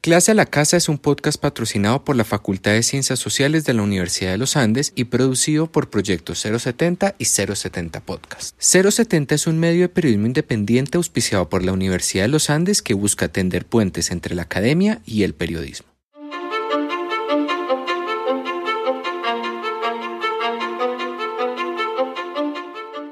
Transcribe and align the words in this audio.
Clase 0.00 0.30
a 0.30 0.34
la 0.34 0.46
Casa 0.46 0.76
es 0.76 0.88
un 0.88 0.96
podcast 0.96 1.40
patrocinado 1.40 2.04
por 2.04 2.14
la 2.14 2.22
Facultad 2.22 2.70
de 2.70 2.84
Ciencias 2.84 3.18
Sociales 3.18 3.64
de 3.64 3.74
la 3.74 3.82
Universidad 3.82 4.30
de 4.30 4.38
los 4.38 4.56
Andes 4.56 4.92
y 4.94 5.06
producido 5.06 5.66
por 5.66 5.90
Proyectos 5.90 6.38
070 6.38 7.16
y 7.18 7.24
070 7.24 8.00
Podcast. 8.02 8.54
070 8.60 9.34
es 9.34 9.48
un 9.48 9.58
medio 9.58 9.82
de 9.82 9.88
periodismo 9.88 10.26
independiente 10.26 10.98
auspiciado 10.98 11.48
por 11.48 11.64
la 11.64 11.72
Universidad 11.72 12.24
de 12.24 12.28
los 12.28 12.48
Andes 12.48 12.80
que 12.80 12.94
busca 12.94 13.26
tender 13.26 13.66
puentes 13.66 14.12
entre 14.12 14.36
la 14.36 14.42
academia 14.42 15.00
y 15.04 15.24
el 15.24 15.34
periodismo. 15.34 15.88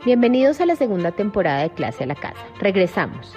Bienvenidos 0.04 0.60
a 0.60 0.66
la 0.66 0.76
segunda 0.76 1.10
temporada 1.10 1.62
de 1.62 1.70
Clase 1.70 2.04
a 2.04 2.06
la 2.06 2.14
Casa. 2.14 2.46
Regresamos. 2.60 3.32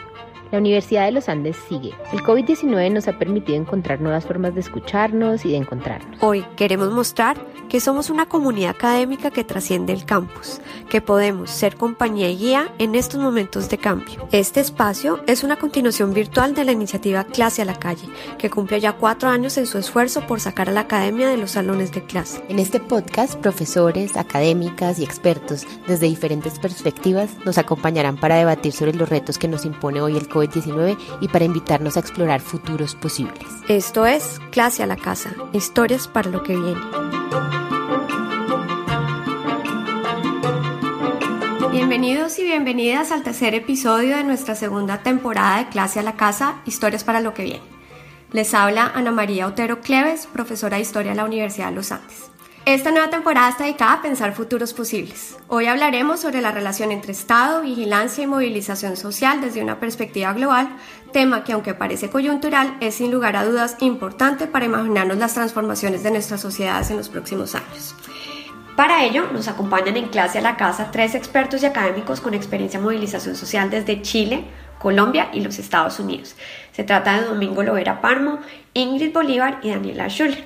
La 0.51 0.57
Universidad 0.57 1.05
de 1.05 1.11
los 1.11 1.29
Andes 1.29 1.57
sigue. 1.67 1.93
El 2.11 2.23
COVID-19 2.23 2.91
nos 2.91 3.07
ha 3.07 3.19
permitido 3.19 3.55
encontrar 3.55 4.01
nuevas 4.01 4.25
formas 4.25 4.55
de 4.55 4.61
escucharnos 4.61 5.45
y 5.45 5.51
de 5.51 5.57
encontrarnos. 5.57 6.23
Hoy 6.23 6.43
queremos 6.55 6.91
mostrar 6.91 7.37
que 7.69 7.79
somos 7.79 8.09
una 8.09 8.25
comunidad 8.25 8.71
académica 8.71 9.29
que 9.29 9.43
trasciende 9.43 9.93
el 9.93 10.05
campus, 10.05 10.59
que 10.89 11.01
podemos 11.01 11.51
ser 11.51 11.75
compañía 11.75 12.31
y 12.31 12.37
guía 12.37 12.73
en 12.79 12.95
estos 12.95 13.21
momentos 13.21 13.69
de 13.69 13.77
cambio. 13.77 14.27
Este 14.31 14.59
espacio 14.59 15.19
es 15.27 15.43
una 15.43 15.57
continuación 15.57 16.15
virtual 16.15 16.55
de 16.55 16.65
la 16.65 16.71
iniciativa 16.71 17.25
Clase 17.25 17.61
a 17.61 17.65
la 17.65 17.77
Calle, 17.77 18.07
que 18.39 18.49
cumple 18.49 18.79
ya 18.79 18.93
cuatro 18.93 19.29
años 19.29 19.55
en 19.59 19.67
su 19.67 19.77
esfuerzo 19.77 20.25
por 20.25 20.39
sacar 20.39 20.67
a 20.67 20.71
la 20.71 20.81
academia 20.81 21.29
de 21.29 21.37
los 21.37 21.51
salones 21.51 21.91
de 21.91 22.03
clase. 22.03 22.43
En 22.49 22.57
este 22.57 22.79
podcast, 22.79 23.35
profesores, 23.35 24.17
académicas 24.17 24.97
y 24.97 25.03
expertos 25.03 25.67
desde 25.87 26.07
diferentes 26.07 26.57
perspectivas 26.57 27.29
nos 27.45 27.59
acompañarán 27.59 28.17
para 28.17 28.37
debatir 28.37 28.73
sobre 28.73 28.95
los 28.95 29.09
retos 29.09 29.37
que 29.37 29.47
nos 29.47 29.63
impone 29.63 30.01
hoy 30.01 30.17
el 30.17 30.27
COVID 30.27 30.38
19 30.47 30.97
y 31.21 31.27
para 31.27 31.45
invitarnos 31.45 31.97
a 31.97 31.99
explorar 31.99 32.41
futuros 32.41 32.95
posibles. 32.95 33.45
Esto 33.67 34.05
es 34.05 34.39
Clase 34.51 34.83
a 34.83 34.87
la 34.87 34.95
Casa, 34.95 35.33
historias 35.53 36.07
para 36.07 36.29
lo 36.29 36.43
que 36.43 36.55
viene. 36.55 36.81
Bienvenidos 41.71 42.37
y 42.39 42.43
bienvenidas 42.43 43.11
al 43.11 43.23
tercer 43.23 43.55
episodio 43.55 44.17
de 44.17 44.23
nuestra 44.23 44.55
segunda 44.55 45.03
temporada 45.03 45.59
de 45.59 45.69
Clase 45.69 45.99
a 45.99 46.03
la 46.03 46.15
Casa, 46.15 46.55
Historias 46.65 47.03
para 47.03 47.21
lo 47.21 47.33
que 47.33 47.43
viene. 47.43 47.79
Les 48.31 48.53
habla 48.53 48.91
Ana 48.93 49.11
María 49.11 49.47
Otero 49.47 49.81
Cleves, 49.81 50.27
profesora 50.27 50.77
de 50.77 50.83
Historia 50.83 51.11
de 51.11 51.17
la 51.17 51.25
Universidad 51.25 51.69
de 51.69 51.75
los 51.75 51.91
Andes. 51.91 52.28
Esta 52.65 52.91
nueva 52.91 53.09
temporada 53.09 53.49
está 53.49 53.63
dedicada 53.63 53.93
a 53.93 54.01
pensar 54.01 54.33
futuros 54.33 54.73
posibles. 54.73 55.37
Hoy 55.47 55.65
hablaremos 55.65 56.19
sobre 56.19 56.41
la 56.41 56.51
relación 56.51 56.91
entre 56.91 57.13
Estado, 57.13 57.61
vigilancia 57.61 58.23
y 58.23 58.27
movilización 58.27 58.95
social 58.95 59.41
desde 59.41 59.63
una 59.63 59.79
perspectiva 59.79 60.33
global, 60.33 60.69
tema 61.11 61.43
que 61.43 61.53
aunque 61.53 61.73
parece 61.73 62.09
coyuntural 62.09 62.77
es 62.79 62.95
sin 62.95 63.11
lugar 63.11 63.37
a 63.37 63.45
dudas 63.45 63.77
importante 63.79 64.45
para 64.45 64.65
imaginarnos 64.65 65.17
las 65.17 65.33
transformaciones 65.33 66.03
de 66.03 66.11
nuestras 66.11 66.41
sociedades 66.41 66.91
en 66.91 66.97
los 66.97 67.09
próximos 67.09 67.55
años. 67.55 67.95
Para 68.75 69.03
ello, 69.03 69.29
nos 69.33 69.47
acompañan 69.47 69.97
en 69.97 70.07
clase 70.07 70.37
a 70.37 70.41
la 70.41 70.55
casa 70.55 70.91
tres 70.91 71.15
expertos 71.15 71.63
y 71.63 71.65
académicos 71.65 72.21
con 72.21 72.33
experiencia 72.33 72.77
en 72.77 72.83
movilización 72.83 73.35
social 73.35 73.69
desde 73.69 74.01
Chile, 74.01 74.45
Colombia 74.79 75.29
y 75.33 75.41
los 75.41 75.59
Estados 75.59 75.99
Unidos. 75.99 76.35
Se 76.71 76.83
trata 76.83 77.19
de 77.19 77.27
Domingo 77.27 77.63
Lovera 77.63 77.99
Parmo, 77.99 78.39
Ingrid 78.73 79.11
Bolívar 79.11 79.59
y 79.63 79.71
Daniela 79.71 80.07
Schuller. 80.07 80.45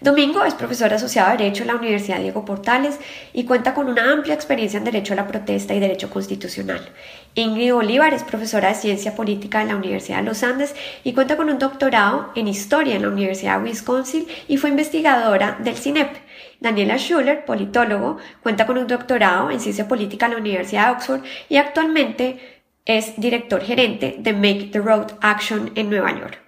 Domingo 0.00 0.44
es 0.44 0.52
profesor 0.52 0.92
asociado 0.92 1.30
de 1.30 1.38
Derecho 1.38 1.62
en 1.62 1.68
la 1.68 1.76
Universidad 1.76 2.18
Diego 2.18 2.44
Portales 2.44 3.00
y 3.32 3.44
cuenta 3.44 3.72
con 3.72 3.88
una 3.88 4.12
amplia 4.12 4.34
experiencia 4.34 4.76
en 4.76 4.84
Derecho 4.84 5.14
a 5.14 5.16
la 5.16 5.26
Protesta 5.26 5.72
y 5.72 5.80
Derecho 5.80 6.10
Constitucional. 6.10 6.92
Ingrid 7.34 7.72
Bolívar 7.72 8.12
es 8.12 8.22
profesora 8.22 8.68
de 8.68 8.74
Ciencia 8.74 9.14
Política 9.14 9.62
en 9.62 9.68
la 9.68 9.76
Universidad 9.76 10.18
de 10.18 10.24
los 10.24 10.42
Andes 10.42 10.74
y 11.02 11.14
cuenta 11.14 11.38
con 11.38 11.48
un 11.48 11.58
doctorado 11.58 12.30
en 12.34 12.46
Historia 12.46 12.96
en 12.96 13.02
la 13.02 13.08
Universidad 13.08 13.58
de 13.58 13.70
Wisconsin 13.70 14.26
y 14.48 14.58
fue 14.58 14.68
investigadora 14.68 15.56
del 15.60 15.76
CINEP. 15.76 16.14
Daniela 16.60 16.98
Schuller, 16.98 17.46
politólogo, 17.46 18.18
cuenta 18.42 18.66
con 18.66 18.76
un 18.76 18.86
doctorado 18.86 19.50
en 19.50 19.60
Ciencia 19.60 19.88
Política 19.88 20.26
en 20.26 20.32
la 20.32 20.38
Universidad 20.38 20.88
de 20.88 20.92
Oxford 20.92 21.20
y 21.48 21.56
actualmente 21.56 22.62
es 22.84 23.18
director 23.18 23.62
gerente 23.62 24.16
de 24.18 24.32
Make 24.34 24.68
the 24.72 24.78
Road 24.78 25.12
Action 25.22 25.72
en 25.74 25.88
Nueva 25.88 26.18
York. 26.18 26.38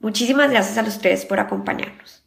Muchísimas 0.00 0.50
gracias 0.50 0.78
a 0.78 0.82
los 0.82 0.98
tres 0.98 1.24
por 1.24 1.38
acompañarnos. 1.38 2.17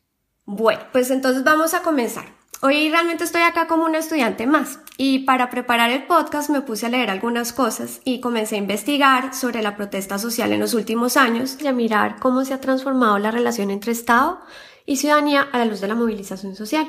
Bueno, 0.54 0.82
pues 0.92 1.10
entonces 1.12 1.46
vamos 1.46 1.74
a 1.74 1.82
comenzar. 1.82 2.26
Hoy 2.62 2.90
realmente 2.90 3.24
estoy 3.24 3.42
acá 3.42 3.68
como 3.68 3.86
una 3.86 4.00
estudiante 4.00 4.46
más 4.48 4.80
y 4.98 5.20
para 5.20 5.50
preparar 5.50 5.92
el 5.92 6.04
podcast 6.04 6.50
me 6.50 6.60
puse 6.60 6.86
a 6.86 6.90
leer 6.90 7.10
algunas 7.10 7.54
cosas 7.54 8.02
y 8.04 8.20
comencé 8.20 8.56
a 8.56 8.58
investigar 8.58 9.34
sobre 9.34 9.62
la 9.62 9.78
protesta 9.78 10.20
social 10.20 10.52
en 10.52 10.60
los 10.60 10.74
últimos 10.74 11.16
años 11.16 11.56
y 11.62 11.68
a 11.68 11.72
mirar 11.72 12.18
cómo 12.20 12.44
se 12.44 12.54
ha 12.54 12.60
transformado 12.60 13.18
la 13.18 13.32
relación 13.32 13.72
entre 13.72 13.94
Estado 13.94 14.42
y 14.86 14.98
ciudadanía 14.98 15.48
a 15.54 15.58
la 15.58 15.64
luz 15.64 15.80
de 15.80 15.88
la 15.88 15.96
movilización 15.96 16.54
social. 16.54 16.86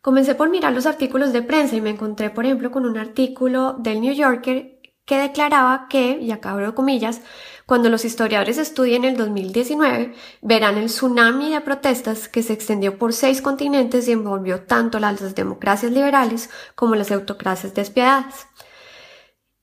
Comencé 0.00 0.36
por 0.36 0.48
mirar 0.48 0.72
los 0.72 0.86
artículos 0.86 1.32
de 1.32 1.42
prensa 1.42 1.74
y 1.74 1.80
me 1.80 1.90
encontré, 1.90 2.30
por 2.30 2.44
ejemplo, 2.44 2.70
con 2.70 2.86
un 2.86 2.96
artículo 2.96 3.74
del 3.76 4.02
New 4.02 4.14
Yorker 4.14 4.73
que 5.04 5.18
declaraba 5.18 5.86
que, 5.88 6.18
y 6.20 6.32
acá 6.32 6.52
abro 6.52 6.74
comillas, 6.74 7.20
cuando 7.66 7.88
los 7.88 8.04
historiadores 8.04 8.58
estudien 8.58 9.04
el 9.04 9.16
2019, 9.16 10.14
verán 10.42 10.76
el 10.76 10.86
tsunami 10.86 11.50
de 11.50 11.60
protestas 11.60 12.28
que 12.28 12.42
se 12.42 12.52
extendió 12.52 12.98
por 12.98 13.12
seis 13.12 13.40
continentes 13.40 14.08
y 14.08 14.12
envolvió 14.12 14.62
tanto 14.62 14.98
las 14.98 15.34
democracias 15.34 15.92
liberales 15.92 16.50
como 16.74 16.94
las 16.94 17.10
autocracias 17.10 17.74
despiadadas. 17.74 18.46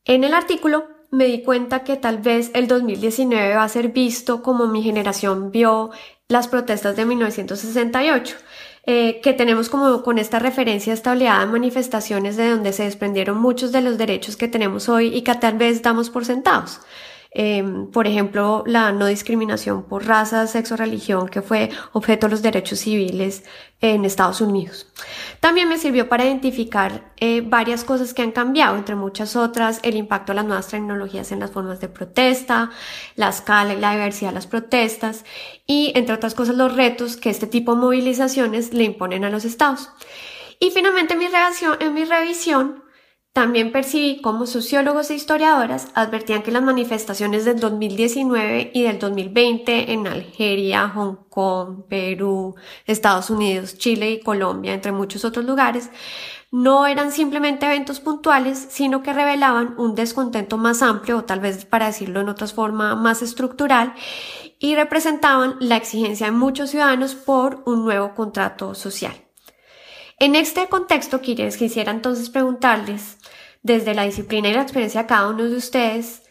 En 0.05 0.23
el 0.23 0.33
artículo 0.33 0.87
me 1.11 1.25
di 1.25 1.43
cuenta 1.43 1.83
que 1.83 1.97
tal 1.97 2.19
vez 2.19 2.51
el 2.53 2.67
2019 2.67 3.55
va 3.55 3.63
a 3.63 3.69
ser 3.69 3.89
visto 3.89 4.41
como 4.41 4.67
mi 4.67 4.81
generación 4.81 5.51
vio 5.51 5.91
las 6.27 6.47
protestas 6.47 6.95
de 6.95 7.05
1968, 7.05 8.37
eh, 8.93 9.21
que 9.21 9.31
tenemos 9.31 9.69
como 9.69 10.03
con 10.03 10.17
esta 10.17 10.37
referencia 10.37 10.91
esta 10.91 11.13
oleada 11.13 11.45
de 11.45 11.45
manifestaciones 11.45 12.35
de 12.35 12.49
donde 12.49 12.73
se 12.73 12.83
desprendieron 12.83 13.37
muchos 13.37 13.71
de 13.71 13.79
los 13.79 13.97
derechos 13.97 14.35
que 14.35 14.49
tenemos 14.49 14.89
hoy 14.89 15.15
y 15.15 15.21
que 15.21 15.33
tal 15.35 15.57
vez 15.57 15.81
damos 15.81 16.09
por 16.09 16.25
sentados. 16.25 16.81
Em, 17.33 17.89
por 17.89 18.07
ejemplo, 18.07 18.61
la 18.67 18.91
no 18.91 19.05
discriminación 19.05 19.83
por 19.83 20.05
raza, 20.05 20.47
sexo, 20.47 20.75
religión, 20.75 21.29
que 21.29 21.41
fue 21.41 21.69
objeto 21.93 22.27
de 22.27 22.31
los 22.31 22.41
derechos 22.41 22.79
civiles 22.79 23.45
en 23.79 24.03
Estados 24.03 24.41
Unidos. 24.41 24.91
También 25.39 25.69
me 25.69 25.77
sirvió 25.77 26.09
para 26.09 26.25
identificar 26.25 27.13
eh, 27.21 27.39
varias 27.39 27.85
cosas 27.85 28.13
que 28.13 28.21
han 28.21 28.33
cambiado, 28.33 28.75
entre 28.75 28.95
muchas 28.95 29.37
otras, 29.37 29.79
el 29.83 29.95
impacto 29.95 30.33
de 30.33 30.35
las 30.35 30.45
nuevas 30.45 30.67
tecnologías 30.67 31.31
en 31.31 31.39
las 31.39 31.51
formas 31.51 31.79
de 31.79 31.87
protesta, 31.87 32.69
la 33.15 33.29
escala 33.29 33.75
y 33.75 33.79
la 33.79 33.93
diversidad 33.93 34.31
de 34.31 34.35
las 34.35 34.47
protestas 34.47 35.23
y, 35.65 35.93
entre 35.95 36.15
otras 36.15 36.35
cosas, 36.35 36.55
los 36.55 36.75
retos 36.75 37.15
que 37.15 37.29
este 37.29 37.47
tipo 37.47 37.75
de 37.75 37.81
movilizaciones 37.81 38.73
le 38.73 38.83
imponen 38.83 39.23
a 39.23 39.29
los 39.29 39.45
estados. 39.45 39.89
Y 40.59 40.71
finalmente, 40.71 41.13
en 41.13 41.93
mi 41.93 42.03
revisión, 42.03 42.80
también 43.33 43.71
percibí 43.71 44.19
cómo 44.21 44.45
sociólogos 44.45 45.09
e 45.09 45.15
historiadoras 45.15 45.87
advertían 45.93 46.43
que 46.43 46.51
las 46.51 46.63
manifestaciones 46.63 47.45
del 47.45 47.61
2019 47.61 48.71
y 48.73 48.83
del 48.83 48.99
2020 48.99 49.93
en 49.93 50.05
Algeria, 50.07 50.89
Hong 50.89 51.15
Kong, 51.29 51.83
Perú, 51.87 52.55
Estados 52.85 53.29
Unidos, 53.29 53.77
Chile 53.77 54.11
y 54.11 54.19
Colombia, 54.19 54.73
entre 54.73 54.91
muchos 54.91 55.23
otros 55.23 55.45
lugares, 55.45 55.89
no 56.51 56.85
eran 56.85 57.13
simplemente 57.13 57.65
eventos 57.65 58.01
puntuales, 58.01 58.67
sino 58.69 59.01
que 59.01 59.13
revelaban 59.13 59.75
un 59.77 59.95
descontento 59.95 60.57
más 60.57 60.81
amplio, 60.81 61.19
o 61.19 61.23
tal 61.23 61.39
vez 61.39 61.63
para 61.63 61.85
decirlo 61.85 62.19
en 62.19 62.27
otra 62.27 62.47
forma, 62.47 62.97
más 62.97 63.21
estructural, 63.21 63.93
y 64.59 64.75
representaban 64.75 65.55
la 65.61 65.77
exigencia 65.77 66.25
de 66.25 66.33
muchos 66.33 66.71
ciudadanos 66.71 67.15
por 67.15 67.63
un 67.65 67.85
nuevo 67.85 68.13
contrato 68.13 68.75
social. 68.75 69.30
En 70.21 70.35
este 70.35 70.67
contexto, 70.67 71.19
quisiera 71.19 71.91
entonces 71.91 72.29
preguntarles, 72.29 73.17
desde 73.63 73.95
la 73.95 74.03
disciplina 74.03 74.49
y 74.49 74.53
la 74.53 74.61
experiencia 74.61 75.01
de 75.01 75.07
cada 75.07 75.27
uno 75.27 75.45
de 75.45 75.55
ustedes, 75.55 76.21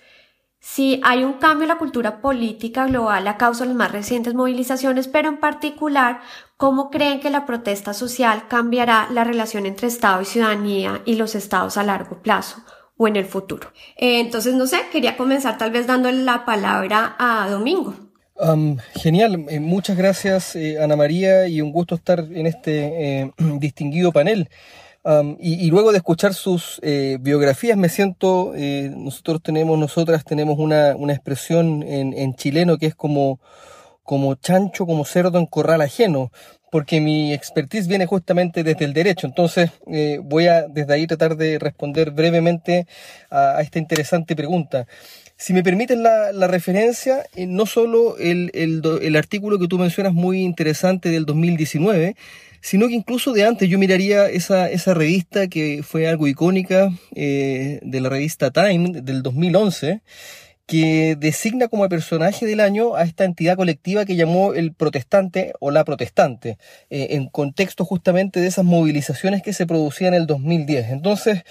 si 0.60 1.00
hay 1.02 1.24
un 1.24 1.32
cambio 1.32 1.64
en 1.64 1.70
la 1.70 1.78
cultura 1.78 2.20
política 2.20 2.86
global 2.86 3.26
a 3.26 3.36
causa 3.36 3.64
de 3.64 3.70
las 3.70 3.76
más 3.76 3.90
recientes 3.90 4.32
movilizaciones, 4.32 5.08
pero 5.08 5.28
en 5.28 5.38
particular, 5.38 6.20
¿cómo 6.56 6.88
creen 6.88 7.18
que 7.18 7.30
la 7.30 7.46
protesta 7.46 7.92
social 7.92 8.46
cambiará 8.46 9.08
la 9.10 9.24
relación 9.24 9.66
entre 9.66 9.88
Estado 9.88 10.22
y 10.22 10.24
ciudadanía 10.24 11.02
y 11.04 11.16
los 11.16 11.34
estados 11.34 11.76
a 11.76 11.82
largo 11.82 12.22
plazo? 12.22 12.62
o 13.02 13.08
en 13.08 13.16
el 13.16 13.24
futuro. 13.24 13.72
Eh, 13.96 14.20
entonces, 14.20 14.54
no 14.54 14.66
sé, 14.66 14.82
quería 14.92 15.16
comenzar 15.16 15.56
tal 15.56 15.70
vez 15.70 15.86
dándole 15.86 16.22
la 16.22 16.44
palabra 16.44 17.16
a 17.18 17.48
Domingo 17.48 18.09
genial, 18.94 19.46
eh, 19.48 19.60
muchas 19.60 19.96
gracias 19.96 20.56
eh, 20.56 20.82
Ana 20.82 20.96
María 20.96 21.46
y 21.46 21.60
un 21.60 21.72
gusto 21.72 21.94
estar 21.94 22.20
en 22.20 22.46
este 22.46 23.20
eh, 23.20 23.32
distinguido 23.58 24.12
panel. 24.12 24.48
y, 25.38 25.70
luego 25.70 25.92
de 25.92 25.98
escuchar 25.98 26.34
sus 26.34 26.78
biografías 27.20 27.78
me 27.78 27.88
siento, 27.88 28.52
nosotros 28.54 29.40
tenemos, 29.42 29.78
nosotras 29.78 30.24
tenemos 30.24 30.58
una, 30.58 30.94
una 30.94 31.14
expresión 31.14 31.82
en, 31.82 32.12
en, 32.12 32.34
chileno 32.34 32.76
que 32.76 32.86
es 32.86 32.94
como, 32.94 33.40
como 34.02 34.34
chancho, 34.34 34.84
como 34.84 35.06
cerdo 35.06 35.38
en 35.38 35.46
corral 35.46 35.80
ajeno, 35.80 36.30
porque 36.70 37.00
mi 37.00 37.32
expertise 37.32 37.88
viene 37.88 38.04
justamente 38.04 38.62
desde 38.62 38.84
el 38.84 38.92
derecho. 38.92 39.26
Entonces 39.26 39.70
voy 40.22 40.48
a 40.48 40.68
desde 40.68 40.92
ahí 40.92 41.06
tratar 41.06 41.36
de 41.36 41.58
responder 41.58 42.10
brevemente 42.10 42.86
a 43.30 43.62
esta 43.62 43.78
interesante 43.78 44.36
pregunta. 44.36 44.86
Si 45.40 45.54
me 45.54 45.62
permiten 45.62 46.02
la, 46.02 46.46
referencia, 46.48 47.24
eh, 47.34 47.46
no 47.46 47.64
solo 47.64 48.18
el, 48.18 48.50
el, 48.52 49.16
artículo 49.16 49.58
que 49.58 49.68
tú 49.68 49.78
mencionas 49.78 50.12
muy 50.12 50.42
interesante 50.42 51.08
del 51.08 51.24
2019, 51.24 52.14
sino 52.60 52.88
que 52.88 52.92
incluso 52.92 53.32
de 53.32 53.46
antes 53.46 53.66
yo 53.70 53.78
miraría 53.78 54.28
esa, 54.28 54.68
esa 54.68 54.92
revista 54.92 55.48
que 55.48 55.82
fue 55.82 56.06
algo 56.06 56.28
icónica 56.28 56.92
eh, 57.14 57.80
de 57.82 58.00
la 58.02 58.10
revista 58.10 58.50
Time 58.50 59.00
del 59.00 59.22
2011, 59.22 60.02
que 60.66 61.16
designa 61.18 61.68
como 61.68 61.88
personaje 61.88 62.44
del 62.44 62.60
año 62.60 62.94
a 62.94 63.04
esta 63.04 63.24
entidad 63.24 63.56
colectiva 63.56 64.04
que 64.04 64.16
llamó 64.16 64.52
el 64.52 64.74
protestante 64.74 65.54
o 65.58 65.70
la 65.70 65.86
protestante, 65.86 66.58
eh, 66.90 67.08
en 67.12 67.28
contexto 67.28 67.86
justamente 67.86 68.40
de 68.40 68.46
esas 68.48 68.66
movilizaciones 68.66 69.42
que 69.42 69.54
se 69.54 69.66
producían 69.66 70.12
en 70.12 70.20
el 70.20 70.26
2010. 70.26 70.90
Entonces, 70.90 71.44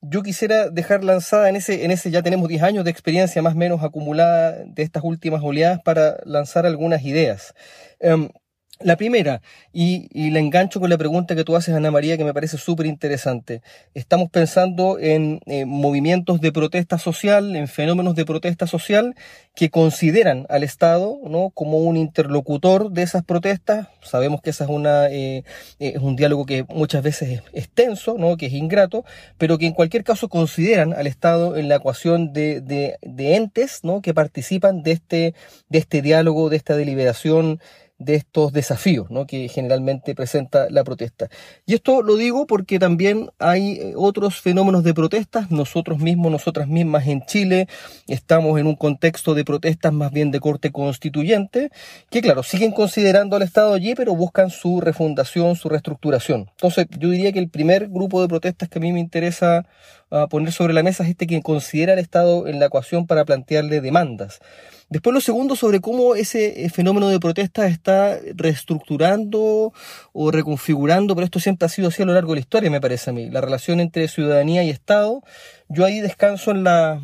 yo 0.00 0.22
quisiera 0.22 0.70
dejar 0.70 1.04
lanzada 1.04 1.48
en 1.48 1.56
ese, 1.56 1.84
en 1.84 1.90
ese 1.90 2.10
ya 2.10 2.22
tenemos 2.22 2.48
10 2.48 2.62
años 2.62 2.84
de 2.84 2.90
experiencia 2.90 3.42
más 3.42 3.54
o 3.54 3.56
menos 3.56 3.82
acumulada 3.82 4.64
de 4.64 4.82
estas 4.82 5.02
últimas 5.04 5.42
oleadas 5.42 5.80
para 5.82 6.18
lanzar 6.24 6.66
algunas 6.66 7.02
ideas. 7.02 7.54
Em, 8.00 8.28
la 8.80 8.96
primera, 8.96 9.40
y, 9.72 10.08
y, 10.12 10.30
la 10.30 10.38
engancho 10.38 10.80
con 10.80 10.90
la 10.90 10.98
pregunta 10.98 11.34
que 11.34 11.44
tú 11.44 11.56
haces, 11.56 11.74
Ana 11.74 11.90
María, 11.90 12.16
que 12.18 12.24
me 12.24 12.34
parece 12.34 12.58
súper 12.58 12.86
interesante. 12.86 13.62
Estamos 13.94 14.30
pensando 14.30 14.98
en 14.98 15.40
eh, 15.46 15.64
movimientos 15.64 16.40
de 16.40 16.52
protesta 16.52 16.98
social, 16.98 17.56
en 17.56 17.68
fenómenos 17.68 18.14
de 18.14 18.26
protesta 18.26 18.66
social 18.66 19.14
que 19.56 19.70
consideran 19.70 20.44
al 20.50 20.62
Estado 20.62 21.18
¿no? 21.24 21.48
como 21.50 21.78
un 21.78 21.96
interlocutor 21.96 22.90
de 22.90 23.02
esas 23.02 23.24
protestas. 23.24 23.88
Sabemos 24.02 24.42
que 24.42 24.50
esa 24.50 24.64
es, 24.64 24.70
una, 24.70 25.08
eh, 25.08 25.44
eh, 25.78 25.92
es 25.96 26.02
un 26.02 26.14
diálogo 26.14 26.44
que 26.44 26.64
muchas 26.68 27.02
veces 27.02 27.42
es, 27.54 27.68
tenso, 27.70 28.16
¿no? 28.18 28.36
que 28.36 28.46
es 28.46 28.52
ingrato, 28.52 29.06
pero 29.38 29.56
que 29.56 29.66
en 29.66 29.72
cualquier 29.72 30.04
caso 30.04 30.28
consideran 30.28 30.92
al 30.92 31.06
Estado 31.06 31.56
en 31.56 31.70
la 31.70 31.76
ecuación 31.76 32.34
de, 32.34 32.60
de, 32.60 32.98
de 33.00 33.36
entes 33.36 33.80
¿no? 33.82 34.02
que 34.02 34.12
participan 34.12 34.82
de 34.82 34.92
este, 34.92 35.34
de 35.70 35.78
este 35.78 36.02
diálogo, 36.02 36.50
de 36.50 36.56
esta 36.56 36.76
deliberación 36.76 37.58
de 37.98 38.14
estos 38.14 38.52
desafíos 38.52 39.10
¿no? 39.10 39.26
que 39.26 39.48
generalmente 39.48 40.14
presenta 40.14 40.68
la 40.70 40.84
protesta. 40.84 41.28
Y 41.64 41.74
esto 41.74 42.02
lo 42.02 42.16
digo 42.16 42.46
porque 42.46 42.78
también 42.78 43.30
hay 43.38 43.72
eh, 43.72 43.92
otros 43.96 44.40
fenómenos 44.40 44.84
de 44.84 44.92
protestas. 44.92 45.50
Nosotros 45.50 45.98
mismos, 45.98 46.30
nosotras 46.30 46.68
mismas 46.68 47.06
en 47.06 47.24
Chile, 47.24 47.68
estamos 48.06 48.60
en 48.60 48.66
un 48.66 48.76
contexto 48.76 49.34
de 49.34 49.44
protestas 49.44 49.92
más 49.92 50.12
bien 50.12 50.30
de 50.30 50.40
corte 50.40 50.72
constituyente, 50.72 51.70
que 52.10 52.20
claro, 52.20 52.42
siguen 52.42 52.72
considerando 52.72 53.36
al 53.36 53.42
Estado 53.42 53.74
allí, 53.74 53.94
pero 53.94 54.14
buscan 54.14 54.50
su 54.50 54.80
refundación, 54.80 55.56
su 55.56 55.68
reestructuración. 55.68 56.50
Entonces, 56.50 56.86
yo 56.98 57.10
diría 57.10 57.32
que 57.32 57.38
el 57.38 57.48
primer 57.48 57.88
grupo 57.88 58.20
de 58.20 58.28
protestas 58.28 58.68
que 58.68 58.78
a 58.78 58.82
mí 58.82 58.92
me 58.92 59.00
interesa 59.00 59.66
ah, 60.10 60.26
poner 60.28 60.52
sobre 60.52 60.74
la 60.74 60.82
mesa 60.82 61.04
es 61.04 61.10
este 61.10 61.26
que 61.26 61.40
considera 61.42 61.94
al 61.94 61.98
Estado 61.98 62.46
en 62.46 62.58
la 62.58 62.66
ecuación 62.66 63.06
para 63.06 63.24
plantearle 63.24 63.80
demandas. 63.80 64.40
Después 64.88 65.12
lo 65.14 65.20
segundo 65.20 65.56
sobre 65.56 65.80
cómo 65.80 66.14
ese 66.14 66.64
eh, 66.64 66.70
fenómeno 66.70 67.08
de 67.08 67.18
protesta 67.18 67.66
está 67.66 68.18
reestructurando 68.34 69.72
o 70.12 70.30
reconfigurando, 70.30 71.14
pero 71.14 71.24
esto 71.24 71.40
siempre 71.40 71.66
ha 71.66 71.68
sido 71.68 71.88
así 71.88 72.02
a 72.02 72.06
lo 72.06 72.14
largo 72.14 72.32
de 72.32 72.36
la 72.36 72.40
historia, 72.40 72.70
me 72.70 72.80
parece 72.80 73.10
a 73.10 73.12
mí, 73.12 73.28
la 73.28 73.40
relación 73.40 73.80
entre 73.80 74.06
ciudadanía 74.06 74.62
y 74.62 74.70
Estado. 74.70 75.22
Yo 75.68 75.84
ahí 75.84 76.00
descanso 76.00 76.52
en 76.52 76.64
la 76.64 77.00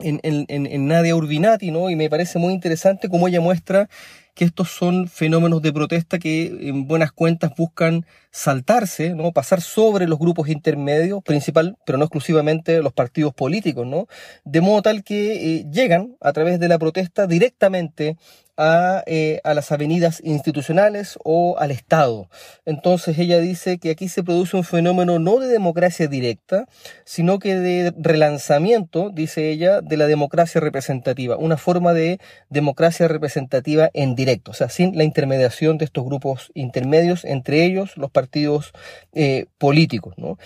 en, 0.00 0.20
en, 0.22 0.66
en 0.66 0.86
Nadia 0.86 1.16
Urbinati, 1.16 1.70
¿no? 1.70 1.90
Y 1.90 1.96
me 1.96 2.08
parece 2.08 2.38
muy 2.38 2.54
interesante 2.54 3.08
cómo 3.08 3.28
ella 3.28 3.40
muestra 3.40 3.88
que 4.38 4.44
estos 4.44 4.70
son 4.70 5.08
fenómenos 5.08 5.60
de 5.62 5.72
protesta 5.72 6.20
que 6.20 6.68
en 6.68 6.86
buenas 6.86 7.10
cuentas 7.10 7.50
buscan 7.56 8.06
saltarse, 8.30 9.12
¿no? 9.12 9.32
pasar 9.32 9.60
sobre 9.60 10.06
los 10.06 10.16
grupos 10.16 10.48
intermedios, 10.48 11.24
principal, 11.24 11.76
pero 11.84 11.98
no 11.98 12.04
exclusivamente 12.04 12.80
los 12.80 12.92
partidos 12.92 13.34
políticos, 13.34 13.84
¿no? 13.84 14.06
de 14.44 14.60
modo 14.60 14.82
tal 14.82 15.02
que 15.02 15.56
eh, 15.56 15.66
llegan 15.72 16.16
a 16.20 16.32
través 16.32 16.60
de 16.60 16.68
la 16.68 16.78
protesta 16.78 17.26
directamente 17.26 18.16
a, 18.58 19.04
eh, 19.06 19.40
a, 19.44 19.54
las 19.54 19.70
avenidas 19.70 20.20
institucionales 20.24 21.18
o 21.24 21.56
al 21.58 21.70
Estado. 21.70 22.28
Entonces 22.66 23.16
ella 23.18 23.38
dice 23.38 23.78
que 23.78 23.90
aquí 23.90 24.08
se 24.08 24.24
produce 24.24 24.56
un 24.56 24.64
fenómeno 24.64 25.20
no 25.20 25.38
de 25.38 25.46
democracia 25.46 26.08
directa, 26.08 26.66
sino 27.04 27.38
que 27.38 27.54
de 27.54 27.94
relanzamiento, 27.96 29.10
dice 29.10 29.48
ella, 29.48 29.80
de 29.80 29.96
la 29.96 30.06
democracia 30.06 30.60
representativa, 30.60 31.36
una 31.36 31.56
forma 31.56 31.94
de 31.94 32.18
democracia 32.50 33.06
representativa 33.06 33.90
en 33.94 34.16
directo, 34.16 34.50
o 34.50 34.54
sea, 34.54 34.68
sin 34.68 34.98
la 34.98 35.04
intermediación 35.04 35.78
de 35.78 35.84
estos 35.84 36.04
grupos 36.04 36.50
intermedios, 36.54 37.24
entre 37.24 37.64
ellos 37.64 37.96
los 37.96 38.10
partidos 38.10 38.72
eh, 39.14 39.46
políticos. 39.58 40.14
¿no? 40.16 40.36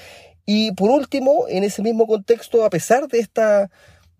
Y 0.44 0.72
por 0.72 0.90
último, 0.90 1.46
en 1.48 1.64
ese 1.64 1.82
mismo 1.82 2.06
contexto, 2.06 2.64
a 2.64 2.70
pesar 2.70 3.08
de 3.08 3.20
esta 3.20 3.70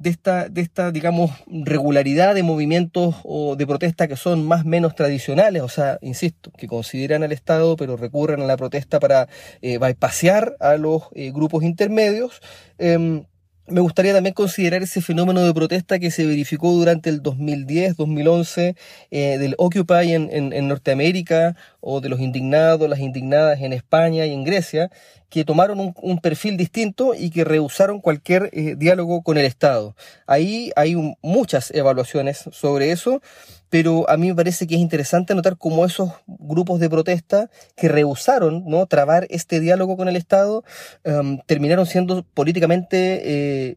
de 0.02 0.10
esta, 0.10 0.49
de 0.49 0.60
esta, 0.60 0.90
digamos, 0.90 1.31
regularidad 1.46 2.34
de 2.34 2.43
movimientos 2.43 3.14
o 3.22 3.54
de 3.54 3.66
protesta 3.66 4.08
que 4.08 4.16
son 4.16 4.44
más 4.44 4.64
menos 4.64 4.96
tradicionales, 4.96 5.62
o 5.62 5.69
sea, 5.69 5.99
insisto, 6.02 6.50
que 6.58 6.66
consideran 6.66 7.22
al 7.22 7.31
Estado, 7.31 7.76
pero 7.76 7.96
recurren 7.96 8.40
a 8.43 8.46
la 8.46 8.56
protesta 8.56 8.99
para 8.99 9.28
eh, 9.60 9.78
bypasear 9.78 10.56
a 10.58 10.76
los 10.76 11.04
eh, 11.14 11.31
grupos 11.31 11.62
intermedios. 11.62 12.40
Em, 12.78 13.25
me 13.69 13.81
gustaría 13.81 14.12
también 14.12 14.34
considerar 14.34 14.82
ese 14.82 15.00
fenómeno 15.00 15.44
de 15.44 15.54
protesta 15.54 16.00
que 16.00 16.10
se 16.10 16.26
verificó 16.26 16.72
durante 16.72 17.08
el 17.08 17.22
2010-2011 17.22 18.76
eh, 19.12 19.38
del 19.38 19.55
Occupy 19.56 20.12
en, 20.12 20.28
en, 20.32 20.69
Norteamérica 20.69 21.56
o 21.82 22.00
de 22.00 22.08
los 22.08 22.20
indignados, 22.20 22.88
las 22.88 23.00
indignadas 23.00 23.61
en 23.61 23.73
España 23.73 24.25
y 24.25 24.32
en 24.32 24.44
Grecia, 24.44 24.90
que 25.29 25.44
tomaron 25.44 25.94
un, 26.00 26.19
perfil 26.20 26.56
distinto 26.56 27.14
y 27.14 27.31
que 27.31 27.44
rehusaron 27.44 28.00
cualquier 28.00 28.50
eh, 28.52 28.76
diálogo 28.76 29.23
con 29.23 29.37
el 29.37 29.44
Estado. 29.44 29.96
Ahí 30.26 30.73
hay 30.76 30.94
muchas 31.23 31.70
evaluaciones 31.73 32.44
sobre 32.52 32.93
eso, 32.93 33.20
pero 33.69 34.08
a 34.08 34.17
mí 34.17 34.29
me 34.29 34.34
parece 34.34 34.67
que 34.67 34.75
es 34.76 34.81
interesante 34.81 35.34
notar 35.34 35.56
cómo 35.56 35.84
esos 35.84 36.12
grupos 36.26 36.79
de 36.79 36.90
protesta 36.90 37.50
que 37.76 37.88
rehusaron 37.88 38.64
¿no? 38.67 38.87
trabar 38.87 39.26
este 39.31 39.58
diálogo 39.58 39.96
con 39.96 40.08
el 40.08 40.17
Estado 40.17 40.62
em, 41.02 41.38
terminaron 41.46 41.87
siendo 41.87 42.23
políticamente 42.23 43.23
eh, 43.25 43.76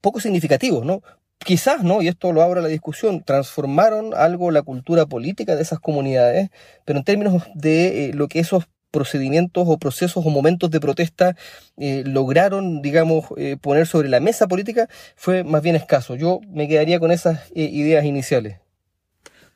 poco 0.00 0.20
significativos, 0.20 0.84
¿no? 0.84 1.02
Quizás, 1.44 1.82
¿no? 1.82 2.02
Y 2.02 2.08
esto 2.08 2.32
lo 2.32 2.42
abro 2.42 2.60
a 2.60 2.62
la 2.62 2.68
discusión, 2.68 3.22
transformaron 3.22 4.14
algo 4.14 4.50
la 4.50 4.62
cultura 4.62 5.06
política 5.06 5.56
de 5.56 5.62
esas 5.62 5.78
comunidades, 5.78 6.50
pero 6.84 6.98
en 6.98 7.04
términos 7.04 7.42
de 7.54 8.06
eh, 8.06 8.14
lo 8.14 8.28
que 8.28 8.40
esos 8.40 8.64
procedimientos 8.90 9.64
o 9.66 9.76
procesos 9.78 10.24
o 10.24 10.30
momentos 10.30 10.70
de 10.70 10.80
protesta 10.80 11.36
eh, 11.76 12.04
lograron, 12.06 12.80
digamos, 12.80 13.26
poner 13.60 13.86
sobre 13.88 14.08
la 14.08 14.20
mesa 14.20 14.46
política 14.46 14.88
fue 15.16 15.42
más 15.42 15.62
bien 15.62 15.74
escaso. 15.74 16.14
Yo 16.14 16.40
me 16.48 16.68
quedaría 16.68 17.00
con 17.00 17.10
esas 17.10 17.40
ideas 17.54 18.04
iniciales. 18.04 18.58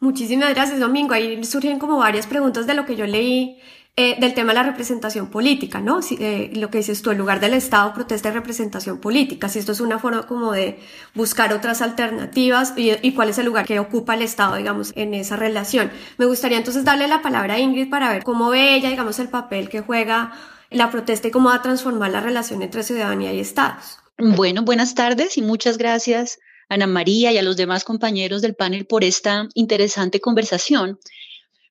Muchísimas 0.00 0.54
gracias, 0.54 0.78
Domingo. 0.78 1.14
Ahí 1.14 1.42
surgen 1.44 1.78
como 1.78 1.98
varias 1.98 2.26
preguntas 2.26 2.66
de 2.66 2.74
lo 2.74 2.84
que 2.84 2.94
yo 2.94 3.06
leí 3.06 3.58
eh, 4.00 4.14
del 4.20 4.32
tema 4.32 4.52
de 4.52 4.60
la 4.60 4.62
representación 4.62 5.28
política, 5.28 5.80
¿no? 5.80 5.98
Eh, 6.20 6.52
lo 6.54 6.70
que 6.70 6.78
dices 6.78 7.02
tú, 7.02 7.10
el 7.10 7.18
lugar 7.18 7.40
del 7.40 7.52
Estado, 7.52 7.92
protesta 7.92 8.28
y 8.28 8.30
representación 8.30 9.00
política. 9.00 9.48
Si 9.48 9.58
esto 9.58 9.72
es 9.72 9.80
una 9.80 9.98
forma 9.98 10.24
como 10.24 10.52
de 10.52 10.78
buscar 11.16 11.52
otras 11.52 11.82
alternativas 11.82 12.74
y, 12.76 12.92
y, 13.02 13.12
cuál 13.14 13.30
es 13.30 13.38
el 13.38 13.46
lugar 13.46 13.66
que 13.66 13.80
ocupa 13.80 14.14
el 14.14 14.22
Estado, 14.22 14.54
digamos, 14.54 14.92
en 14.94 15.14
esa 15.14 15.34
relación. 15.34 15.90
Me 16.16 16.26
gustaría 16.26 16.58
entonces 16.58 16.84
darle 16.84 17.08
la 17.08 17.22
palabra 17.22 17.54
a 17.54 17.58
Ingrid 17.58 17.90
para 17.90 18.08
ver 18.12 18.22
cómo 18.22 18.50
ve 18.50 18.76
ella, 18.76 18.88
digamos, 18.88 19.18
el 19.18 19.30
papel 19.30 19.68
que 19.68 19.80
juega 19.80 20.30
la 20.70 20.92
protesta 20.92 21.26
y 21.26 21.30
cómo 21.32 21.48
va 21.48 21.56
a 21.56 21.62
transformar 21.62 22.12
la 22.12 22.20
relación 22.20 22.62
entre 22.62 22.84
ciudadanía 22.84 23.32
y 23.32 23.40
Estados. 23.40 23.98
Bueno, 24.16 24.62
buenas 24.62 24.94
tardes 24.94 25.36
y 25.38 25.42
muchas 25.42 25.76
gracias 25.76 26.38
Ana 26.68 26.86
María 26.86 27.32
y 27.32 27.38
a 27.38 27.42
los 27.42 27.56
demás 27.56 27.82
compañeros 27.82 28.42
del 28.42 28.54
panel 28.54 28.86
por 28.86 29.02
esta 29.02 29.48
interesante 29.54 30.20
conversación. 30.20 31.00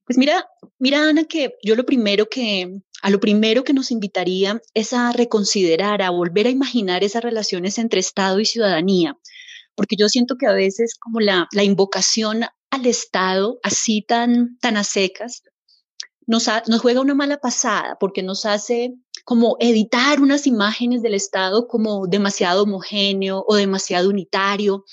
Pues 0.07 0.17
mira, 0.17 0.49
mira 0.79 1.09
Ana, 1.09 1.25
que 1.25 1.57
yo 1.61 1.75
lo 1.75 1.85
primero 1.85 2.29
que, 2.29 2.79
a 3.01 3.09
lo 3.09 3.19
primero 3.19 3.65
que 3.65 3.73
nos 3.73 3.91
invitaría 3.91 4.61
es 4.73 4.93
a 4.93 5.11
reconsiderar, 5.11 6.01
a 6.01 6.11
volver 6.11 6.47
a 6.47 6.49
imaginar 6.49 7.03
esas 7.03 7.21
relaciones 7.21 7.77
entre 7.77 7.99
Estado 7.99 8.39
y 8.39 8.45
ciudadanía, 8.45 9.17
porque 9.75 9.97
yo 9.99 10.07
siento 10.07 10.37
que 10.37 10.47
a 10.47 10.53
veces 10.53 10.95
como 10.97 11.19
la, 11.19 11.49
invocación 11.61 12.45
al 12.71 12.85
Estado 12.85 13.59
así 13.63 14.01
tan, 14.01 14.57
tan 14.59 14.77
a 14.77 14.85
secas, 14.85 15.43
nos, 16.25 16.47
nos 16.67 16.81
juega 16.81 17.01
una 17.01 17.13
mala 17.13 17.37
pasada 17.37 17.97
porque 17.99 18.23
nos 18.23 18.45
hace 18.45 18.93
como 19.25 19.57
editar 19.59 20.21
unas 20.21 20.47
imágenes 20.47 21.01
del 21.01 21.15
Estado 21.15 21.67
como 21.67 22.07
demasiado 22.07 22.63
homogéneo 22.63 23.43
o 23.45 23.55
demasiado 23.55 24.09
unitario. 24.09 24.85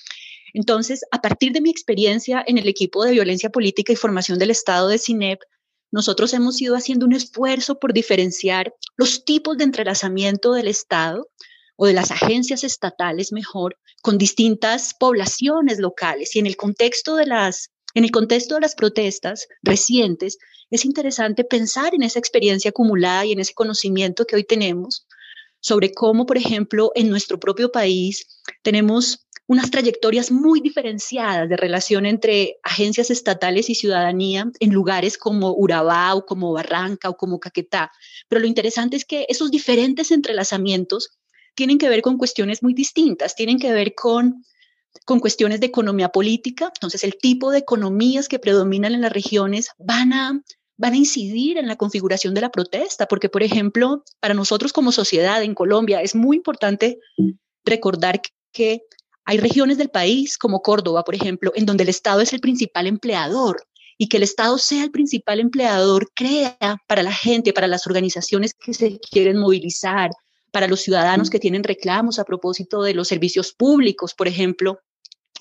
Entonces, 0.55 1.05
a 1.11 1.21
partir 1.21 1.53
de 1.53 1.61
mi 1.61 1.69
experiencia 1.69 2.43
en 2.47 2.57
el 2.57 2.69
equipo 2.69 3.05
de 3.05 3.13
violencia 3.13 3.51
política 3.51 3.93
y 3.93 3.97
formación 3.97 4.39
del 4.39 4.51
Estado 4.51 4.89
de 4.89 4.99
CINEP, 4.99 5.41
nosotros 5.91 6.33
hemos 6.33 6.61
ido 6.63 6.77
haciendo 6.77 7.05
un 7.07 7.13
esfuerzo 7.13 7.79
por 7.79 7.93
diferenciar 7.93 8.73
los 8.97 9.25
tipos 9.25 9.59
de 9.59 9.65
entrelazamiento 9.65 10.53
del 10.53 10.69
Estado 10.69 11.29
o 11.77 11.87
de 11.87 11.93
las 11.93 12.11
agencias 12.11 12.65
estatales 12.65 13.33
mejor 13.33 13.77
con 14.01 14.17
distintas 14.17 14.95
poblaciones 14.99 15.79
locales. 15.79 16.35
Y 16.37 16.39
en 16.39 16.47
el 16.47 16.57
contexto 16.57 17.17
de 17.17 17.27
las 17.27 17.71
en 17.95 18.05
el 18.05 18.11
contexto 18.11 18.57
de 18.57 18.61
las 18.61 18.75
protestas 18.75 19.47
recientes, 19.63 20.39
es 20.71 20.85
interesante 20.85 21.45
pensar 21.45 21.95
en 21.95 22.03
esa 22.03 22.19
experiencia 22.19 22.71
acumulada 22.71 23.25
y 23.25 23.33
en 23.33 23.39
ese 23.39 23.55
conocimiento 23.55 24.25
que 24.25 24.35
hoy 24.35 24.45
tenemos 24.45 25.07
sobre 25.61 25.93
cómo, 25.93 26.27
por 26.27 26.37
ejemplo, 26.37 26.91
en 26.97 27.09
nuestro 27.09 27.39
propio 27.39 27.71
país 27.71 28.43
tenemos 28.63 29.24
unas 29.47 29.71
trayectorias 29.71 30.31
muy 30.31 30.61
diferenciadas 30.61 31.49
de 31.49 31.57
relación 31.57 32.07
entre 32.07 32.57
agencias 32.63 33.11
estatales 33.11 33.69
y 33.69 33.75
ciudadanía 33.75 34.51
en 34.59 34.73
lugares 34.73 35.19
como 35.19 35.53
Urabá 35.53 36.15
o 36.15 36.25
como 36.25 36.53
Barranca 36.53 37.11
o 37.11 37.17
como 37.17 37.39
Caquetá. 37.39 37.91
Pero 38.29 38.41
lo 38.41 38.47
interesante 38.47 38.97
es 38.97 39.05
que 39.05 39.27
esos 39.29 39.51
diferentes 39.51 40.11
entrelazamientos 40.11 41.19
tienen 41.55 41.79
que 41.79 41.89
ver 41.89 42.01
con 42.01 42.17
cuestiones 42.17 42.63
muy 42.63 42.73
distintas, 42.73 43.35
tienen 43.35 43.59
que 43.59 43.73
ver 43.73 43.95
con, 43.95 44.45
con 45.05 45.21
cuestiones 45.21 45.61
de 45.61 45.67
economía 45.67 46.09
política. 46.09 46.73
Entonces, 46.75 47.05
el 47.05 47.17
tipo 47.21 47.51
de 47.51 47.59
economías 47.59 48.29
que 48.29 48.39
predominan 48.39 48.95
en 48.95 49.03
las 49.03 49.13
regiones 49.13 49.69
van 49.79 50.15
a, 50.15 50.43
van 50.79 50.93
a 50.95 50.97
incidir 50.97 51.59
en 51.59 51.69
la 51.69 51.77
configuración 51.77 52.33
de 52.33 52.41
la 52.41 52.51
protesta, 52.51 53.07
porque, 53.07 53.29
por 53.29 53.43
ejemplo, 53.43 54.03
para 54.21 54.35
nosotros 54.35 54.73
como 54.73 54.91
sociedad 54.91 55.43
en 55.43 55.55
Colombia 55.55 56.01
es 56.01 56.15
muy 56.15 56.39
importante 56.39 56.99
recordar 57.65 58.21
que 58.53 58.83
hay 59.25 59.39
regiones 59.39 59.79
del 59.79 59.89
país, 59.89 60.37
como 60.37 60.61
Córdoba, 60.61 61.05
por 61.05 61.15
ejemplo, 61.15 61.53
en 61.55 61.67
donde 61.67 61.85
el 61.85 61.89
Estado 61.89 62.21
es 62.21 62.33
el 62.33 62.41
principal 62.41 62.87
empleador 62.87 63.67
y 63.97 64.09
que 64.09 64.19
el 64.19 64.23
Estado 64.23 64.59
sea 64.59 64.85
el 64.85 64.91
principal 64.91 65.41
empleador 65.41 66.11
crea 66.15 66.57
para 66.87 67.03
la 67.03 67.13
gente, 67.13 67.53
para 67.53 67.69
las 67.69 67.87
organizaciones 67.87 68.55
que 68.55 68.75
se 68.75 68.99
quieren 68.99 69.39
movilizar, 69.39 70.11
para 70.51 70.69
los 70.69 70.81
ciudadanos 70.81 71.31
que 71.31 71.39
tienen 71.39 71.65
reclamos 71.65 72.19
a 72.19 72.25
propósito 72.25 72.83
de 72.83 72.95
los 72.95 73.09
servicios 73.09 73.53
públicos, 73.53 74.15
por 74.15 74.29
ejemplo, 74.29 74.81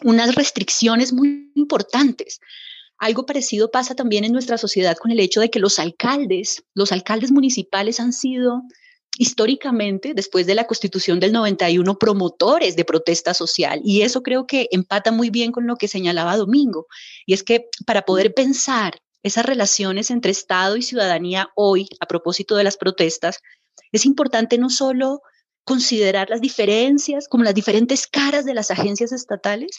unas 0.03 0.35
restricciones 0.35 1.13
muy 1.13 1.51
importantes. 1.55 2.39
Algo 2.97 3.25
parecido 3.25 3.69
pasa 3.69 3.95
también 3.95 4.23
en 4.23 4.31
nuestra 4.31 4.57
sociedad 4.57 4.95
con 4.97 5.11
el 5.11 5.19
hecho 5.19 5.41
de 5.41 5.49
que 5.49 5.59
los 5.59 5.77
alcaldes, 5.77 6.63
los 6.73 6.91
alcaldes 6.91 7.31
municipales 7.31 7.99
han 7.99 8.13
sido 8.13 8.63
históricamente, 9.17 10.13
después 10.13 10.48
de 10.48 10.55
la 10.55 10.65
constitución 10.65 11.20
del 11.20 11.34
91, 11.34 11.98
promotores 12.00 12.75
de 12.75 12.86
protesta 12.86 13.34
social. 13.34 13.79
Y 13.84 14.01
eso 14.01 14.24
creo 14.24 14.48
que 14.48 14.67
empata 14.72 15.12
muy 15.12 15.29
bien 15.29 15.51
con 15.51 15.67
lo 15.67 15.75
que 15.75 15.88
señalaba 15.88 16.38
Domingo. 16.38 16.88
Y 17.25 17.34
es 17.34 17.43
que 17.43 17.67
para 17.86 18.03
poder 18.03 18.34
pensar 18.34 19.00
esas 19.22 19.46
relaciones 19.46 20.10
entre 20.12 20.32
Estado 20.32 20.75
y 20.77 20.82
ciudadanía 20.82 21.50
hoy, 21.55 21.88
a 22.00 22.08
propósito 22.08 22.55
de 22.55 22.63
las 22.63 22.77
protestas, 22.77 23.39
es 23.91 24.05
importante 24.05 24.58
no 24.58 24.70
solo 24.70 25.22
considerar 25.63 26.29
las 26.29 26.41
diferencias, 26.41 27.27
como 27.29 27.43
las 27.43 27.53
diferentes 27.53 28.08
caras 28.08 28.43
de 28.46 28.53
las 28.53 28.70
agencias 28.70 29.12
estatales, 29.13 29.77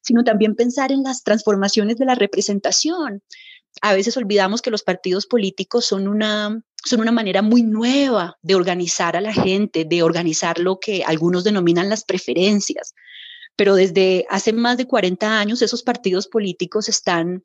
sino 0.00 0.24
también 0.24 0.54
pensar 0.54 0.92
en 0.92 1.02
las 1.02 1.24
transformaciones 1.24 1.96
de 1.98 2.06
la 2.06 2.14
representación. 2.14 3.22
A 3.82 3.92
veces 3.94 4.16
olvidamos 4.16 4.62
que 4.62 4.70
los 4.70 4.82
partidos 4.82 5.26
políticos 5.26 5.84
son 5.84 6.08
una 6.08 6.62
son 6.86 7.00
una 7.00 7.12
manera 7.12 7.42
muy 7.42 7.62
nueva 7.62 8.38
de 8.42 8.54
organizar 8.54 9.16
a 9.16 9.20
la 9.20 9.32
gente, 9.32 9.84
de 9.84 10.02
organizar 10.02 10.58
lo 10.58 10.78
que 10.78 11.02
algunos 11.04 11.44
denominan 11.44 11.88
las 11.88 12.04
preferencias. 12.04 12.94
Pero 13.56 13.74
desde 13.74 14.26
hace 14.30 14.52
más 14.52 14.76
de 14.76 14.86
40 14.86 15.38
años 15.38 15.62
esos 15.62 15.82
partidos 15.82 16.28
políticos 16.28 16.88
están 16.88 17.42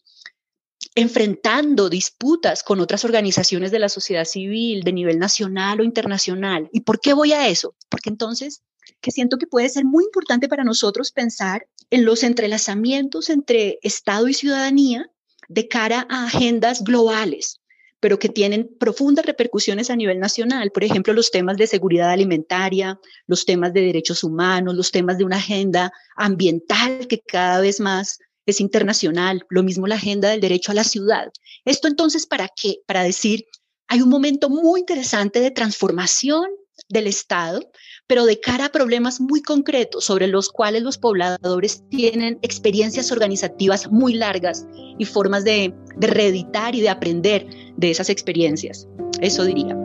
enfrentando 0.94 1.90
disputas 1.90 2.64
con 2.64 2.80
otras 2.80 3.06
organizaciones 3.06 3.72
de 3.72 3.80
la 3.80 3.90
sociedad 3.90 4.26
civil 4.26 4.84
de 4.84 4.94
nivel 4.94 5.20
nacional 5.20 5.80
o 5.80 5.84
internacional. 5.84 6.70
¿Y 6.72 6.82
por 6.82 7.00
qué 7.00 7.14
voy 7.14 7.34
a 7.34 7.48
eso? 7.48 7.76
Porque 7.90 8.10
entonces 8.10 8.62
que 9.00 9.12
siento 9.12 9.38
que 9.38 9.48
puede 9.48 9.70
ser 9.70 9.86
muy 9.86 10.04
importante 10.04 10.48
para 10.48 10.64
nosotros 10.64 11.12
pensar 11.12 11.68
en 11.90 12.06
los 12.06 12.24
entrelazamientos 12.24 13.30
entre 13.30 13.80
Estado 13.82 14.28
y 14.28 14.34
ciudadanía 14.34 15.10
de 15.50 15.68
cara 15.68 16.06
a 16.10 16.26
agendas 16.26 16.84
globales, 16.84 17.61
pero 18.01 18.20
que 18.20 18.27
tienen 18.27 18.70
profundas 18.79 19.25
repercusiones 19.25 19.89
a 19.89 19.96
nivel 19.96 20.20
nacional. 20.20 20.72
Por 20.72 20.84
ejemplo, 20.84 21.13
los 21.13 21.31
temas 21.31 21.55
de 21.55 21.67
seguridad 21.67 22.10
alimentaria, 22.10 23.00
los 23.27 23.46
temas 23.46 23.72
de 23.74 23.81
derechos 23.81 24.24
humanos, 24.24 24.75
los 24.75 24.91
temas 24.91 25.17
de 25.17 25.24
una 25.24 25.38
agenda 25.38 25.93
ambiental 26.17 27.08
que 27.08 27.22
cada 27.22 27.62
vez 27.62 27.79
más 27.79 28.20
es 28.48 28.60
internacional, 28.60 29.46
lo 29.50 29.63
mismo 29.63 29.88
la 29.88 29.96
agenda 29.96 30.29
del 30.29 30.41
derecho 30.41 30.72
a 30.72 30.75
la 30.75 30.84
ciudad. 30.84 31.31
Esto 31.63 31.88
entonces, 31.88 32.25
¿para 32.25 32.50
qué? 32.50 32.77
Para 32.88 33.03
decir, 33.03 33.46
hay 33.88 34.01
un 34.01 34.10
momento 34.10 34.50
muy 34.50 34.79
interesante 34.79 35.39
de 35.39 35.51
transformación 35.51 36.50
del 36.89 37.05
Estado, 37.05 37.72
pero 38.12 38.25
de 38.25 38.41
cara 38.41 38.65
a 38.65 38.70
problemas 38.74 39.22
muy 39.22 39.41
concretos 39.41 40.03
sobre 40.03 40.27
los 40.27 40.50
cuales 40.50 40.84
los 40.84 40.98
pobladores 40.98 41.86
tienen 41.88 42.39
experiencias 42.41 43.10
organizativas 43.10 43.89
muy 43.89 44.15
largas 44.15 44.68
y 45.00 45.06
formas 45.06 45.46
de, 45.46 45.74
de 45.96 46.08
reeditar 46.08 46.75
y 46.75 46.82
de 46.82 46.89
aprender 46.89 47.48
de 47.77 47.89
esas 47.89 48.10
experiencias. 48.10 48.86
Eso 49.22 49.46
diría. 49.46 49.77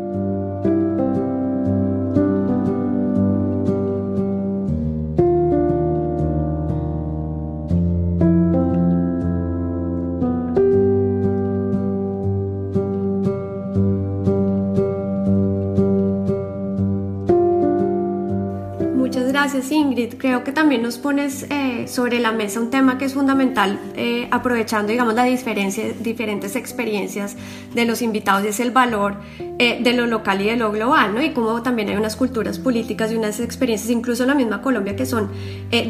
Gracias 19.67 19.81
Ingrid. 19.81 20.15
Creo 20.19 20.45
que 20.45 20.53
también 20.53 20.83
nos 20.83 20.99
pones 20.99 21.47
eh, 21.51 21.89
sobre 21.89 22.21
la 22.21 22.31
mesa 22.33 22.61
un 22.61 22.71
tema 22.71 22.99
que 22.99 23.07
es 23.07 23.15
fundamental, 23.15 23.79
eh, 23.97 24.29
aprovechando, 24.31 24.93
digamos, 24.93 25.15
las 25.15 25.27
diferentes 25.27 26.57
experiencias 26.57 27.37
de 27.75 27.85
los 27.85 28.03
invitados 28.03 28.45
y 28.45 28.49
es 28.49 28.61
el 28.61 28.71
valor 28.71 29.17
eh, 29.59 29.79
de 29.83 29.93
lo 29.93 30.07
local 30.07 30.41
y 30.41 30.47
de 30.47 30.57
lo 30.57 30.71
global, 30.71 31.15
¿no? 31.15 31.23
Y 31.23 31.31
como 31.31 31.63
también 31.63 31.89
hay 31.89 31.97
unas 31.97 32.17
culturas 32.17 32.59
políticas 32.59 33.11
y 33.11 33.17
unas 33.17 33.41
experiencias, 33.41 33.91
incluso 33.91 34.23
en 34.23 34.29
la 34.29 34.35
misma 34.35 34.63
Colombia, 34.63 34.95
que 34.95 35.07
son 35.07 35.31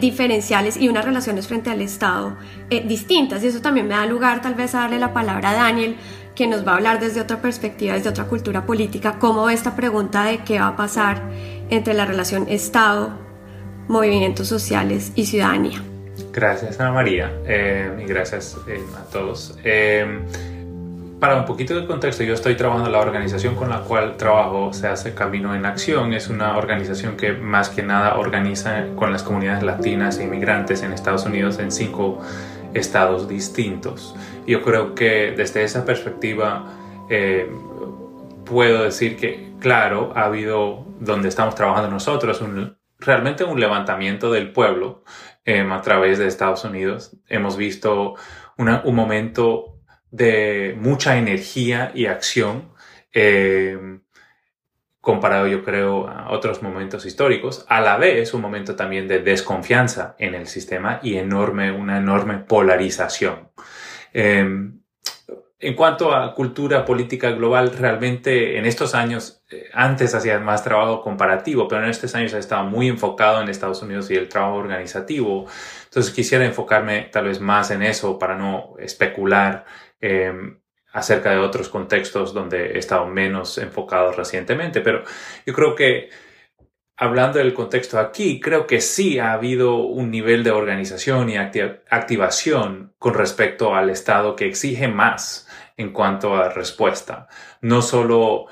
diferenciales 0.01 0.77
y 0.77 0.89
unas 0.89 1.05
relaciones 1.05 1.47
frente 1.47 1.71
al 1.71 1.81
Estado 1.81 2.37
distintas. 2.87 3.45
Y 3.45 3.49
eso 3.49 3.61
también 3.61 3.89
me 3.89 3.95
da 3.95 4.07
lugar 4.07 4.41
tal 4.41 4.55
vez 4.55 4.75
a 4.75 4.81
darle 4.81 4.99
la 4.99 5.13
palabra 5.13 5.51
a 5.51 5.55
Daniel 5.55 5.97
que 6.35 6.47
nos 6.47 6.67
va 6.67 6.73
a 6.73 6.75
hablar 6.77 7.01
desde 7.01 7.21
otra 7.21 7.41
perspectiva, 7.41 7.95
desde 7.95 8.11
otra 8.11 8.25
cultura 8.25 8.65
política, 8.65 9.19
cómo 9.19 9.49
esta 9.51 9.75
pregunta 9.75 10.25
de 10.25 10.39
qué 10.39 10.59
va 10.61 10.69
a 10.69 10.77
pasar 10.77 11.23
entre 11.71 11.95
la 11.95 12.05
relación 12.05 12.47
Estado 12.49 13.26
movimientos 13.89 14.49
sociales 14.49 15.13
y 15.15 15.27
ciudadanía. 15.27 15.83
Gracias 16.33 16.79
Ana 16.81 16.93
María 16.93 17.33
eh, 17.47 17.91
y 18.03 18.05
gracias 18.07 18.57
eh, 18.69 18.81
a 18.97 19.11
todos. 19.11 19.59
Eh, 19.65 20.07
para 21.19 21.37
un 21.37 21.47
poquito 21.47 21.75
de 21.81 21.87
contexto, 21.87 22.25
yo 22.25 22.35
estoy 22.35 22.57
trabajando 22.57 22.89
en 22.89 22.93
la 22.93 23.01
organización 23.01 23.55
con 23.55 23.71
la 23.71 23.81
cual 23.81 24.19
trabajo, 24.19 24.75
se 24.75 24.87
hace 24.87 25.15
Camino 25.15 25.55
en 25.55 25.65
Acción. 25.65 26.13
Es 26.13 26.29
una 26.29 26.59
organización 26.59 27.17
que 27.17 27.33
más 27.33 27.71
que 27.71 27.83
nada 27.83 28.17
organiza 28.19 28.85
con 28.97 29.13
las 29.13 29.23
comunidades 29.23 29.63
latinas 29.63 30.19
e 30.19 30.25
inmigrantes 30.25 30.83
en 30.83 30.93
Estados 30.93 31.25
Unidos 31.25 31.59
en 31.59 31.73
cinco 31.73 32.21
estados 32.75 33.29
distintos. 33.29 34.15
Yo 34.47 34.61
creo 34.63 34.95
que 34.95 35.33
desde 35.35 35.65
esa 35.65 35.87
perspectiva 35.87 36.67
puedo 38.45 38.83
decir 38.83 39.17
que, 39.17 39.53
claro, 39.59 40.13
ha 40.15 40.25
habido 40.25 40.85
donde 41.01 41.29
estamos 41.31 41.55
trabajando 41.55 41.91
nosotros 41.91 42.43
un 42.43 42.76
realmente 42.99 43.45
un 43.45 43.61
levantamiento 43.61 44.31
del 44.33 44.53
pueblo 44.53 45.05
em, 45.45 45.71
a 45.73 45.83
través 45.83 46.19
de 46.19 46.27
Estados 46.27 46.65
Unidos. 46.65 47.17
Hemos 47.29 47.57
visto 47.57 48.15
un 48.59 48.95
momento 48.95 49.81
de 50.11 50.75
mucha 50.79 51.19
energía 51.19 51.93
y 51.95 52.07
acción 52.07 52.73
em, 53.13 54.03
comparado 55.01 55.47
yo 55.47 55.63
creo 55.63 56.09
a 56.09 56.33
otros 56.33 56.63
momentos 56.63 57.07
históricos, 57.07 57.65
a 57.69 57.81
la 57.81 57.97
vez 57.97 58.35
un 58.35 58.41
momento 58.41 58.75
también 58.75 59.07
de 59.07 59.21
desconfianza 59.21 60.17
en 60.19 60.35
el 60.35 60.49
sistema 60.49 60.99
y 61.01 61.17
enorme, 61.17 61.71
una 61.71 61.99
enorme 61.99 62.39
polarización. 62.39 63.53
Em, 64.13 64.81
en 65.59 65.75
cuanto 65.75 66.15
a 66.15 66.35
cultura 66.35 66.85
política 66.85 67.31
global, 67.31 67.73
realmente 67.77 68.59
en 68.59 68.67
estos 68.67 68.95
años, 68.95 69.43
eh, 69.51 69.71
antes 69.73 70.15
hacía 70.15 70.39
más 70.39 70.63
trabajo 70.63 71.01
comparativo, 71.01 71.67
pero 71.67 71.83
en 71.83 71.91
estos 71.91 72.15
años 72.15 72.35
ha 72.35 72.39
estado 72.39 72.65
muy 72.65 72.89
enfocado 72.89 73.41
en 73.41 73.49
Estados 73.49 73.81
Unidos 73.83 74.11
y 74.11 74.17
el 74.17 74.29
trabajo 74.29 74.57
organizativo. 74.57 75.47
Entonces 75.85 76.13
quisiera 76.13 76.45
enfocarme 76.45 77.09
tal 77.11 77.27
vez 77.27 77.41
más 77.41 77.71
en 77.71 77.83
eso 77.83 78.19
para 78.19 78.37
no 78.37 78.75
especular 78.79 79.65
em, 80.01 80.61
acerca 80.93 81.31
de 81.31 81.39
otros 81.39 81.69
contextos 81.71 82.35
donde 82.35 82.73
he 82.73 82.79
estado 82.79 83.07
menos 83.07 83.57
enfocado 83.59 84.13
recientemente. 84.13 84.83
Pero 84.83 85.05
yo 85.47 85.55
creo 85.55 85.75
que 85.75 86.11
hablando 86.97 87.39
del 87.39 87.55
contexto 87.55 87.99
aquí, 87.99 88.41
creo 88.41 88.67
que 88.67 88.81
sí 88.81 89.19
ha 89.19 89.33
habido 89.33 89.77
un 89.77 90.11
nivel 90.11 90.45
de 90.45 90.51
organización 90.51 91.29
y 91.31 91.37
activación 91.37 92.95
con 92.99 93.15
respecto 93.15 93.75
al 93.75 93.91
Estado 93.91 94.37
que 94.37 94.47
exige 94.47 94.89
más 94.89 95.46
en 95.77 95.93
cuanto 95.93 96.35
a 96.35 96.49
respuesta. 96.49 97.29
No 97.61 97.83
solo 97.83 98.47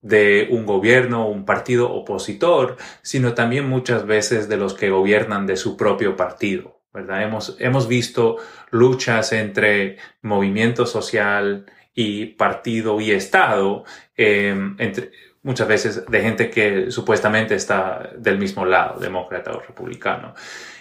de 0.00 0.48
un 0.50 0.66
gobierno 0.66 1.26
o 1.26 1.30
un 1.30 1.44
partido 1.44 1.90
opositor, 1.90 2.76
sino 3.02 3.34
también 3.34 3.68
muchas 3.68 4.06
veces 4.06 4.48
de 4.48 4.56
los 4.56 4.74
que 4.74 4.90
gobiernan 4.90 5.46
de 5.46 5.56
su 5.56 5.76
propio 5.76 6.16
partido. 6.16 6.80
¿verdad? 6.92 7.22
Hemos, 7.22 7.56
hemos 7.58 7.88
visto 7.88 8.36
luchas 8.70 9.32
entre 9.32 9.98
movimiento 10.22 10.86
social 10.86 11.66
y 11.94 12.26
partido 12.26 13.00
y 13.00 13.10
Estado, 13.10 13.84
eh, 14.16 14.56
entre, 14.78 15.10
muchas 15.42 15.68
veces 15.68 16.06
de 16.06 16.20
gente 16.20 16.50
que 16.50 16.90
supuestamente 16.90 17.54
está 17.54 18.10
del 18.16 18.38
mismo 18.38 18.64
lado, 18.64 19.00
demócrata 19.00 19.52
o 19.52 19.60
republicano. 19.60 20.34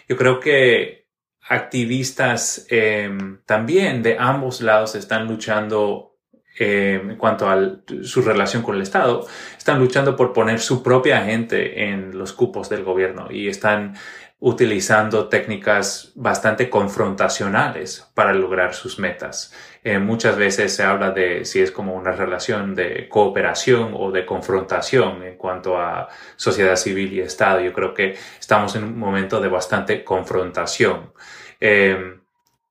Yo 0.07 0.15
creo 0.15 0.39
que 0.39 1.06
activistas 1.49 2.65
em, 2.69 3.39
también 3.45 4.03
de 4.03 4.17
ambos 4.19 4.61
lados 4.61 4.95
están 4.95 5.27
luchando 5.27 6.15
em, 6.59 7.11
en 7.11 7.17
cuanto 7.17 7.49
a 7.49 7.77
su 8.03 8.21
relación 8.21 8.63
con 8.63 8.75
el 8.75 8.81
Estado, 8.81 9.25
están 9.57 9.79
luchando 9.79 10.15
por 10.15 10.33
poner 10.33 10.59
su 10.59 10.81
propia 10.83 11.21
gente 11.23 11.83
en 11.89 12.17
los 12.17 12.33
cupos 12.33 12.69
del 12.69 12.83
gobierno 12.83 13.27
y 13.31 13.47
están 13.47 13.95
utilizando 14.39 15.29
técnicas 15.29 16.11
bastante 16.13 16.69
confrontacionales 16.69 18.07
para 18.13 18.33
lograr 18.33 18.75
sus 18.75 18.99
metas. 18.99 19.51
Eh, 19.83 19.97
muchas 19.97 20.37
veces 20.37 20.75
se 20.75 20.83
habla 20.83 21.09
de 21.09 21.43
si 21.43 21.59
es 21.59 21.71
como 21.71 21.95
una 21.95 22.11
relación 22.11 22.75
de 22.75 23.09
cooperación 23.09 23.93
o 23.95 24.11
de 24.11 24.25
confrontación 24.25 25.23
en 25.23 25.37
cuanto 25.37 25.79
a 25.79 26.07
sociedad 26.35 26.75
civil 26.75 27.13
y 27.13 27.21
Estado. 27.21 27.61
Yo 27.61 27.73
creo 27.73 27.95
que 27.95 28.15
estamos 28.39 28.75
en 28.75 28.83
un 28.83 28.99
momento 28.99 29.41
de 29.41 29.47
bastante 29.47 30.03
confrontación. 30.03 31.13
Em, 31.59 32.21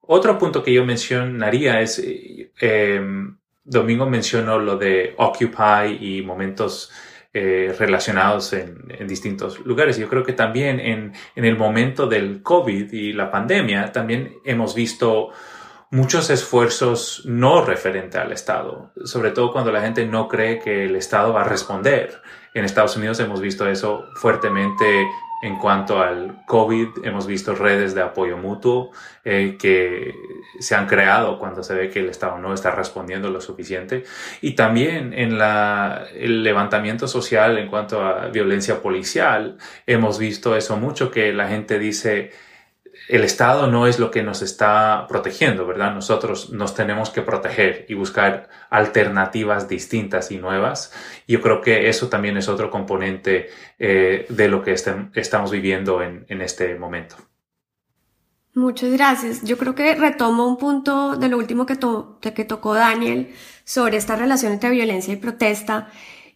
otro 0.02 0.38
punto 0.38 0.62
que 0.62 0.73
yo 0.73 0.85
mencionaría 0.85 1.80
es, 1.80 2.00
em, 2.61 3.37
Domingo 3.64 4.06
mencionó 4.06 4.61
lo 4.61 4.76
de 4.76 5.14
Occupy 5.16 5.99
y 6.00 6.23
momentos 6.23 6.92
eh, 7.38 7.76
relacionados 7.78 8.55
en, 8.55 9.07
distintos 9.07 9.61
lugares. 9.66 9.99
Yo 9.99 10.09
creo 10.09 10.25
que 10.25 10.33
también 10.33 10.81
en, 10.81 11.12
en, 11.35 11.45
el 11.45 11.59
momento 11.59 12.07
del 12.07 12.43
COVID 12.43 12.90
y 12.95 13.12
la 13.12 13.31
pandemia 13.31 13.93
también 13.93 14.38
hemos 14.43 14.75
visto 14.75 15.33
muchos 15.90 16.31
esfuerzos 16.31 17.25
no 17.26 17.62
referente 17.62 18.16
al 18.16 18.33
Estado, 18.33 18.90
sobre 19.05 19.33
todo 19.33 19.52
cuando 19.52 19.71
la 19.71 19.83
gente 19.83 20.07
no 20.07 20.28
cree 20.28 20.59
que 20.61 20.87
el 20.87 20.97
Estado 20.97 21.35
va 21.35 21.43
a 21.43 21.45
responder. 21.45 22.23
En 22.55 22.64
Estados 22.64 22.97
Unidos 22.97 23.21
hemos 23.21 23.43
visto 23.43 23.69
eso 23.69 24.07
fuertemente 24.14 25.07
en 25.43 25.57
cuanto 25.57 26.00
al 26.00 26.45
COVID, 26.47 27.05
hemos 27.05 27.26
visto 27.26 27.55
redes 27.55 27.95
de 27.95 28.02
apoyo 28.02 28.38
mutuo 28.38 28.90
eh, 29.25 29.57
que 29.59 30.14
se 30.59 30.75
han 30.75 30.87
creado 30.87 31.38
cuando 31.38 31.62
se 31.62 31.75
ve 31.75 31.90
que 31.90 32.00
el 32.00 32.09
Estado 32.09 32.38
no 32.38 32.55
está 32.55 32.71
respondiendo 32.71 33.31
lo 33.31 33.40
suficiente. 33.40 34.05
Y 34.40 34.52
también 34.52 35.12
en 35.12 35.37
la, 35.38 36.07
el 36.14 36.43
levantamiento 36.43 37.07
social 37.07 37.59
en 37.59 37.69
cuanto 37.69 38.02
a 38.02 38.28
violencia 38.28 38.81
policial, 38.81 39.59
hemos 39.87 40.19
visto 40.19 40.57
eso 40.57 40.76
mucho, 40.76 41.11
que 41.11 41.33
la 41.33 41.49
gente 41.49 41.78
dice, 41.78 42.33
el 43.09 43.25
Estado 43.25 43.69
no 43.69 43.87
es 43.87 43.99
lo 43.99 44.11
que 44.11 44.23
nos 44.23 44.43
está 44.43 45.07
protegiendo, 45.09 45.67
¿verdad? 45.67 45.95
Nosotros 45.95 46.51
nos 46.51 46.75
tenemos 46.75 47.11
que 47.11 47.23
proteger 47.23 47.87
y 47.89 47.95
buscar 47.95 48.49
alternativas 48.69 49.69
distintas 49.69 50.31
y 50.33 50.39
nuevas. 50.39 50.93
Yo 51.29 51.41
creo 51.41 51.61
que 51.61 51.89
eso 51.89 52.09
también 52.09 52.37
es 52.37 52.49
otro 52.49 52.71
componente 52.71 53.49
eh, 53.79 54.27
de 54.29 54.49
lo 54.49 54.63
que 54.63 54.73
estamos 54.73 55.51
viviendo 55.51 56.03
en, 56.03 56.27
este 56.41 56.75
momento. 56.75 57.17
Muchas 58.55 58.91
gracias. 58.93 59.43
Yo 59.43 59.57
creo 59.59 59.75
que 59.75 59.95
retomo 59.95 60.47
un 60.47 60.57
punto 60.57 61.17
de 61.17 61.29
lo 61.29 61.39
último 61.39 61.67
que, 61.67 61.79
que 62.21 62.45
tocó 62.45 62.75
Daniel 62.75 63.35
sobre 63.65 63.99
esta 63.99 64.17
relación 64.17 64.53
entre 64.53 64.71
violencia 64.71 65.13
y 65.13 65.17
protesta. 65.17 65.91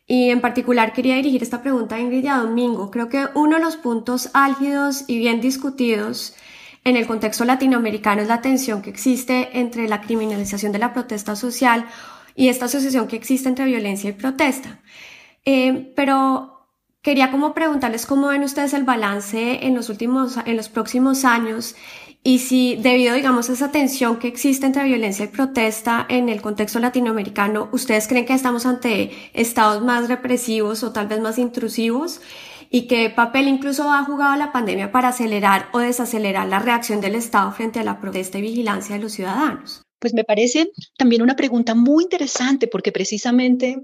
Y 0.07 0.31
en 0.31 0.41
particular 0.41 0.93
quería 0.93 1.17
dirigir 1.17 1.43
esta 1.43 1.63
pregunta 1.63 1.97
a 1.97 2.01
Ingrid 2.01 2.25
y 2.25 2.29
a 2.29 2.39
Domingo. 2.39 2.91
Creo 2.91 3.09
que 3.09 3.27
uno 3.35 3.57
de 3.57 3.63
los 3.63 3.77
puntos 3.77 4.31
álgidos 4.35 5.05
y 5.07 5.19
bien 5.19 5.41
discutidos 5.41 6.37
en 6.85 6.97
el 6.97 7.07
contexto 7.07 7.45
latinoamericano 7.45 8.23
es 8.23 8.29
la 8.29 8.41
tensión 8.41 8.83
que 8.83 8.91
existe 8.91 9.59
entre 9.59 9.89
la 9.89 10.01
criminalización 10.01 10.73
de 10.73 10.79
la 10.79 10.93
protesta 10.93 11.37
social 11.37 11.87
y 12.35 12.49
esta 12.49 12.67
asociación 12.67 13.07
que 13.07 13.17
existe 13.17 13.49
entre 13.49 13.67
violencia 13.67 14.11
y 14.11 14.15
protesta. 14.15 14.81
Eh, 15.45 15.93
pero 15.95 16.69
quería 17.03 17.31
como 17.31 17.55
preguntarles 17.55 18.07
cómo 18.07 18.29
ven 18.29 18.45
ustedes 18.45 18.75
el 18.75 18.85
balance 18.85 19.67
en 19.67 19.75
los 19.75 19.89
últimos, 19.89 20.39
en 20.45 20.57
los 20.57 20.69
próximos 20.69 21.25
años 21.25 21.75
y 22.23 22.41
si 22.41 22.77
debido, 22.77 23.15
digamos, 23.15 23.49
a 23.49 23.55
esa 23.55 23.73
tensión 23.73 24.19
que 24.19 24.29
existe 24.29 24.67
entre 24.67 24.85
violencia 24.85 25.25
y 25.25 25.29
protesta 25.29 26.05
en 26.09 26.29
el 26.29 26.43
contexto 26.43 26.79
latinoamericano, 26.79 27.71
¿ustedes 27.73 28.09
creen 28.09 28.27
que 28.27 28.35
estamos 28.35 28.67
ante 28.67 29.11
estados 29.33 29.83
más 29.83 30.09
represivos 30.09 30.83
o 30.83 30.93
tal 30.93 31.07
vez 31.09 31.21
más 31.21 31.39
intrusivos? 31.39 32.21
Y 32.73 32.87
qué 32.87 33.11
papel 33.11 33.49
incluso 33.49 33.91
ha 33.93 34.05
jugado 34.05 34.37
la 34.37 34.53
pandemia 34.53 34.93
para 34.93 35.09
acelerar 35.09 35.69
o 35.73 35.81
desacelerar 35.81 36.47
la 36.49 36.61
reacción 36.61 37.01
del 37.01 37.17
Estado 37.17 37.51
frente 37.53 37.81
a 37.81 37.85
la 37.85 38.01
protesta 38.01 38.39
y 38.39 38.43
vigilancia 38.43 38.95
de 38.95 39.03
los 39.03 39.13
ciudadanos? 39.13 39.83
Pues 39.99 40.15
me 40.15 40.25
parece 40.25 40.71
también 40.97 41.21
una 41.21 41.37
pregunta 41.37 41.75
muy 41.75 42.05
interesante 42.05 42.69
porque 42.69 42.93
precisamente, 42.93 43.83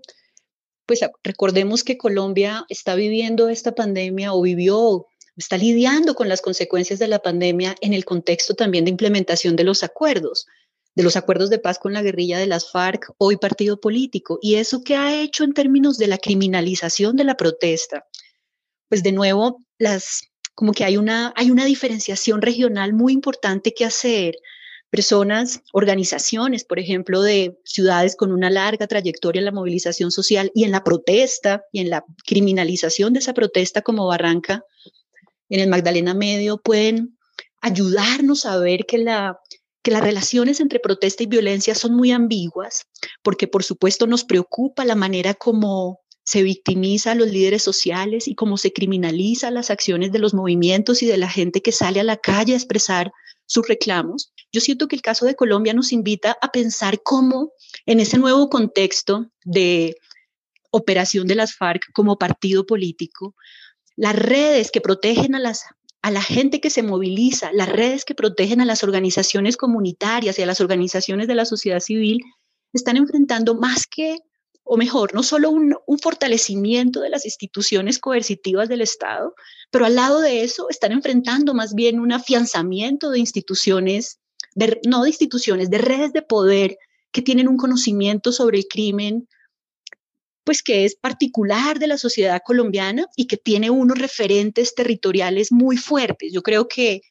pues 0.87 1.01
recordemos 1.25 1.83
que 1.83 1.99
Colombia 1.99 2.65
está 2.69 2.95
viviendo 2.95 3.49
esta 3.49 3.75
pandemia 3.75 4.33
o 4.33 4.41
vivió, 4.41 5.07
está 5.37 5.59
lidiando 5.59 6.15
con 6.15 6.29
las 6.29 6.41
consecuencias 6.41 7.01
de 7.01 7.09
la 7.09 7.19
pandemia 7.19 7.75
en 7.81 7.93
el 7.93 8.05
contexto 8.05 8.55
también 8.55 8.85
de 8.85 8.93
implementación 8.93 9.57
de 9.57 9.65
los 9.65 9.83
acuerdos 9.83 10.47
de 10.97 11.03
los 11.03 11.17
acuerdos 11.17 11.51
de 11.51 11.59
paz 11.59 11.79
con 11.79 11.93
la 11.93 12.03
guerrilla 12.03 12.39
de 12.39 12.47
las 12.47 12.71
FARC, 12.71 13.13
hoy 13.19 13.37
partido 13.37 13.79
político, 13.79 14.39
y 14.41 14.55
eso 14.55 14.83
que 14.83 14.97
ha 14.97 15.15
hecho 15.15 15.45
en 15.45 15.53
términos 15.53 15.99
de 15.99 16.07
la 16.07 16.17
criminalización 16.17 17.17
de 17.17 17.25
la 17.25 17.37
protesta, 17.37 18.07
pues 18.89 19.03
de 19.03 19.13
nuevo, 19.13 19.63
las, 19.79 20.23
como 20.55 20.73
que 20.73 20.85
hay 20.85 20.97
una, 20.97 21.33
hay 21.37 21.51
una 21.51 21.65
diferenciación 21.65 22.43
regional 22.43 22.93
muy 22.93 23.13
importante 23.13 23.75
que 23.75 23.85
hacer. 23.85 24.37
Personas, 24.89 25.63
organizaciones, 25.73 26.65
por 26.65 26.79
ejemplo, 26.79 27.21
de 27.21 27.59
ciudades 27.65 28.15
con 28.17 28.33
una 28.33 28.51
larga 28.51 28.87
trayectoria 28.87 29.41
en 29.41 29.45
la 29.45 29.53
movilización 29.53 30.13
social 30.13 30.51
y 30.55 30.65
en 30.65 30.71
la 30.71 30.85
protesta 30.85 31.65
y 31.73 31.81
en 31.81 31.91
la 31.91 32.05
criminalización 32.25 33.13
de 33.13 33.19
esa 33.19 33.35
protesta 33.35 33.83
como 33.83 34.07
Barranca, 34.07 34.65
en 35.49 35.61
el 35.61 35.69
Magdalena 35.69 36.15
Medio, 36.15 36.59
pueden 36.59 37.19
ayudarnos 37.61 38.47
a 38.47 38.59
ver 38.59 38.87
que 38.87 38.99
la, 38.99 39.41
que 39.83 39.91
las 39.91 40.03
relaciones 40.03 40.61
entre 40.61 40.81
protesta 40.81 41.23
y 41.25 41.27
violencia 41.27 41.75
son 41.75 41.95
muy 41.95 42.13
ambiguas, 42.13 42.87
porque 43.23 43.49
por 43.49 43.65
supuesto 43.65 44.07
nos 44.07 44.25
preocupa 44.25 44.85
la 44.85 44.95
manera 44.95 45.35
como 45.35 46.01
se 46.27 46.43
victimiza 46.43 47.13
a 47.13 47.15
los 47.15 47.29
líderes 47.29 47.63
sociales 47.63 48.27
y 48.27 48.35
cómo 48.35 48.59
se 48.59 48.73
criminaliza 48.73 49.53
las 49.53 49.71
acciones 49.71 50.11
de 50.11 50.19
los 50.19 50.35
movimientos 50.35 51.03
y 51.03 51.07
de 51.07 51.17
la 51.17 51.31
gente 51.31 51.63
que 51.63 51.71
sale 51.71 52.01
a 52.01 52.05
la 52.05 52.17
calle 52.17 52.53
a 52.53 52.57
expresar 52.57 53.13
sus 53.47 53.69
reclamos. 53.69 54.33
Yo 54.53 54.61
siento 54.61 54.89
que 54.89 54.97
el 54.97 55.03
caso 55.03 55.25
de 55.25 55.37
Colombia 55.37 55.73
nos 55.73 55.93
invita 55.93 56.37
a 56.43 56.51
pensar 56.51 57.01
cómo 57.05 57.53
en 57.87 58.01
ese 58.01 58.19
nuevo 58.19 58.51
contexto 58.51 59.31
de 59.45 59.95
operación 60.73 61.29
de 61.29 61.37
las 61.37 61.55
FARC 61.55 61.93
como 61.93 62.19
partido 62.19 62.67
político, 62.67 63.37
las 63.95 64.17
redes 64.17 64.73
que 64.73 64.81
protegen 64.81 65.37
a 65.37 65.39
las 65.39 65.65
a 66.03 66.11
la 66.11 66.23
gente 66.23 66.61
que 66.61 66.71
se 66.71 66.85
moviliza, 66.85 67.51
las 67.53 67.69
redes 67.69 68.05
que 68.05 68.15
protegen 68.15 68.61
a 68.61 68.65
las 68.65 68.85
organizaciones 68.85 69.57
comunitarias 69.57 70.39
y 70.39 70.43
a 70.43 70.47
las 70.47 70.61
organizaciones 70.61 71.27
de 71.27 71.35
la 71.35 71.45
sociedad 71.45 71.81
civil, 71.81 72.21
están 72.73 72.97
enfrentando 72.97 73.57
más 73.57 73.87
que 73.89 74.19
o 74.67 74.77
mejor, 74.77 75.15
no 75.15 75.23
solo 75.23 75.51
un, 75.51 75.77
fortalecimiento 76.03 77.01
de 77.01 77.09
las 77.09 77.25
instituciones 77.25 77.99
coercitivas 78.01 78.69
del 78.69 78.81
Estado, 78.81 79.35
pero 79.71 79.87
al 79.87 79.95
lado 79.95 80.21
de 80.21 80.43
eso 80.43 80.69
están 80.69 80.93
enfrentando 80.93 81.55
más 81.55 81.75
bien 81.75 82.01
un 82.01 82.13
afianzamiento 82.13 83.11
de 83.11 83.21
instituciones, 83.21 84.19
no 84.87 85.03
de 85.03 85.09
instituciones, 85.09 85.71
de 85.71 85.79
redes 85.79 86.13
de 86.13 86.23
poder 86.23 86.77
que 87.13 87.23
tienen 87.23 87.49
un 87.49 87.57
conocimiento 87.57 88.33
sobre 88.33 88.59
el 88.59 88.67
crimen, 88.69 89.29
pues 90.43 90.63
que 90.63 90.85
es 90.85 90.97
particular 90.97 91.79
de 91.79 91.87
la 91.87 91.97
sociedad 91.97 92.43
colombiana 92.45 93.07
y 93.17 93.27
que 93.27 93.37
tiene 93.37 93.71
unos 93.71 93.99
referentes 93.99 94.75
territoriales 94.75 95.53
muy 95.53 95.77
fuertes. 95.77 96.33
Yo 96.33 96.43
creo 96.43 96.67
que 96.67 97.03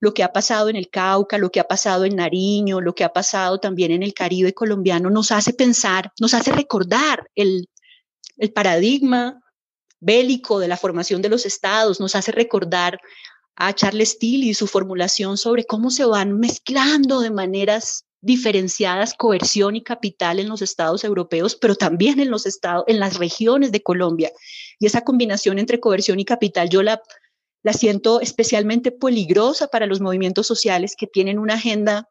lo 0.00 0.14
que 0.14 0.22
ha 0.22 0.32
pasado 0.32 0.68
en 0.68 0.76
el 0.76 0.90
Cauca, 0.90 1.38
lo 1.38 1.50
que 1.50 1.60
ha 1.60 1.64
pasado 1.64 2.04
en 2.04 2.16
Nariño, 2.16 2.80
lo 2.80 2.94
que 2.94 3.04
ha 3.04 3.12
pasado 3.12 3.58
también 3.58 3.90
en 3.90 4.02
el 4.02 4.14
Caribe 4.14 4.54
colombiano, 4.54 5.10
nos 5.10 5.32
hace 5.32 5.52
pensar, 5.52 6.12
nos 6.20 6.34
hace 6.34 6.52
recordar 6.52 7.28
el, 7.34 7.68
paradigma 8.54 9.42
bélico 10.00 10.60
de 10.60 10.68
la 10.68 10.76
formación 10.76 11.22
de 11.22 11.28
los 11.28 11.44
estados, 11.44 11.98
nos 11.98 12.14
hace 12.14 12.30
recordar 12.30 13.00
a 13.56 13.74
Charles 13.74 14.10
Steele 14.10 14.46
y 14.46 14.54
su 14.54 14.68
formulación 14.68 15.36
sobre 15.36 15.64
cómo 15.64 15.90
se 15.90 16.04
van 16.04 16.38
mezclando 16.38 17.20
de 17.20 17.32
maneras 17.32 18.04
diferenciadas 18.20 19.14
coerción 19.14 19.74
y 19.74 19.82
capital 19.82 20.38
en 20.38 20.48
los 20.48 20.62
estados 20.62 21.02
europeos, 21.02 21.56
pero 21.56 21.74
también 21.74 22.20
en 22.20 22.30
los 22.30 22.46
estados, 22.46 22.84
en 22.86 23.00
las 23.00 23.16
regiones 23.16 23.72
de 23.72 23.82
Colombia. 23.82 24.30
Y 24.78 24.86
esa 24.86 25.02
combinación 25.02 25.58
entre 25.58 25.80
coerción 25.80 26.20
y 26.20 26.24
capital 26.24 26.68
yo 26.68 26.84
la 26.84 27.02
la 27.62 27.72
siento 27.72 28.20
especialmente 28.20 28.92
peligrosa 28.92 29.68
para 29.68 29.86
los 29.86 30.00
movimientos 30.00 30.46
sociales 30.46 30.94
que 30.96 31.06
tienen 31.06 31.38
una 31.38 31.54
agenda 31.54 32.08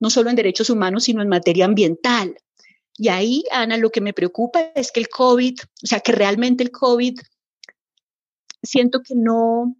no 0.00 0.10
solo 0.10 0.30
en 0.30 0.36
derechos 0.36 0.70
humanos, 0.70 1.04
sino 1.04 1.22
en 1.22 1.28
materia 1.28 1.64
ambiental. 1.64 2.36
Y 2.96 3.08
ahí, 3.08 3.44
Ana, 3.50 3.76
lo 3.76 3.90
que 3.90 4.00
me 4.00 4.12
preocupa 4.12 4.60
es 4.74 4.92
que 4.92 5.00
el 5.00 5.08
COVID, 5.08 5.58
o 5.82 5.86
sea, 5.86 6.00
que 6.00 6.12
realmente 6.12 6.62
el 6.62 6.70
COVID, 6.70 7.18
siento 8.62 9.02
que 9.02 9.14
no, 9.14 9.76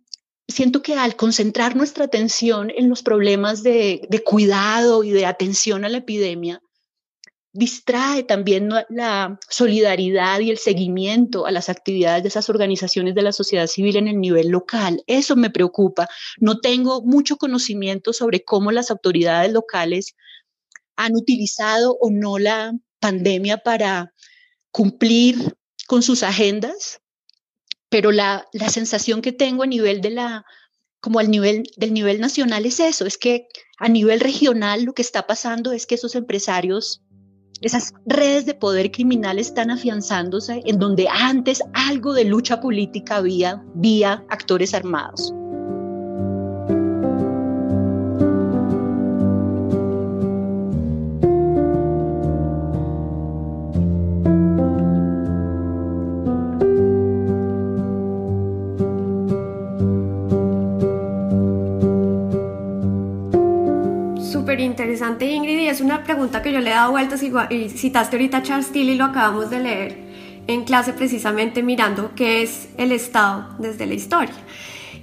siento 0.49 0.83
que 0.83 0.95
al 0.95 1.17
concentrar 1.17 1.77
nuestra 1.77 2.05
atención 2.05 2.71
en 2.75 2.89
los 2.89 3.03
problemas 3.03 3.63
de, 3.63 4.07
de 4.09 4.23
cuidado 4.23 5.05
y 5.05 5.11
de 5.11 5.27
atención 5.27 5.85
a 5.85 5.89
la 5.89 5.99
epidemia, 5.99 6.61
distrae 7.55 8.25
también 8.25 8.69
la 8.89 9.39
solidaridad 9.49 10.41
y 10.41 10.51
el 10.51 10.59
seguimiento 10.59 11.47
a 11.47 11.53
las 11.53 11.69
actividades 11.69 12.25
de 12.25 12.29
esas 12.29 12.51
organizaciones 12.51 13.15
de 13.15 13.23
la 13.23 13.33
sociedad 13.33 13.69
civil 13.69 13.97
en 13.97 14.09
el 14.09 14.21
nivel 14.21 14.49
local. 14.49 15.05
Eso 15.07 15.37
me 15.37 15.51
preocupa. 15.51 16.09
No 16.39 16.59
tengo 16.59 17.03
mucho 17.03 17.37
conocimiento 17.37 18.13
sobre 18.13 18.45
cómo 18.45 18.73
las 18.73 18.91
autoridades 18.91 19.53
locales 19.53 20.17
han 20.97 21.15
utilizado 21.15 21.97
o 22.01 22.11
no 22.11 22.39
la 22.39 22.73
pandemia 22.99 23.59
para 23.59 24.13
cumplir 24.73 25.55
con 25.87 26.03
sus 26.03 26.25
agendas, 26.25 27.03
pero 27.89 28.11
la, 28.11 28.49
la 28.53 28.69
sensación 28.69 29.23
que 29.23 29.33
tengo 29.33 29.63
a 29.63 29.69
nivel 29.69 30.01
de 30.01 30.11
la 30.11 30.45
como 31.01 31.19
al 31.19 31.31
nivel 31.31 31.65
del 31.77 31.93
nivel 31.93 32.19
nacional 32.21 32.65
es 32.67 32.81
eso, 32.81 33.05
es 33.05 33.19
que 33.19 33.47
a 33.79 33.89
nivel 33.89 34.21
regional 34.21 34.85
lo 34.85 34.95
que 34.95 35.03
está 35.03 35.27
pasando 35.27 35.71
es 35.71 35.87
que 35.87 35.97
esos 35.97 36.15
empresarios 36.15 37.03
esas 37.61 37.95
redes 38.07 38.47
de 38.47 38.55
poder 38.55 38.91
criminal 38.91 39.39
están 39.39 39.71
afianzándose 39.71 40.63
en 40.65 40.79
donde 40.79 41.07
antes 41.09 41.63
algo 41.73 42.13
de 42.13 42.25
lucha 42.25 42.61
política 42.61 43.17
había 43.17 43.63
vía 43.75 44.25
actores 44.29 44.75
armados. 44.75 45.33
Interesante, 65.05 65.27
Ingrid, 65.27 65.59
y 65.61 65.69
es 65.69 65.81
una 65.81 66.03
pregunta 66.03 66.41
que 66.43 66.53
yo 66.53 66.61
le 66.61 66.71
he 66.71 66.75
dado 66.75 66.93
vueltas 66.93 67.23
y, 67.23 67.69
citaste 67.69 68.17
ahorita 68.17 68.39
a 68.39 68.43
Charles 68.43 68.67
Steele 68.67 68.93
y 68.93 68.97
lo 68.97 69.05
acabamos 69.05 69.51
de 69.51 69.61
leer 69.61 69.99
en 70.47 70.65
clase 70.65 70.93
precisamente 70.93 71.63
mirando 71.63 72.13
qué 72.15 72.43
es 72.43 72.69
el 72.79 72.93
Estado 72.93 73.49
desde 73.59 73.87
la 73.87 73.95
historia. 73.95 74.35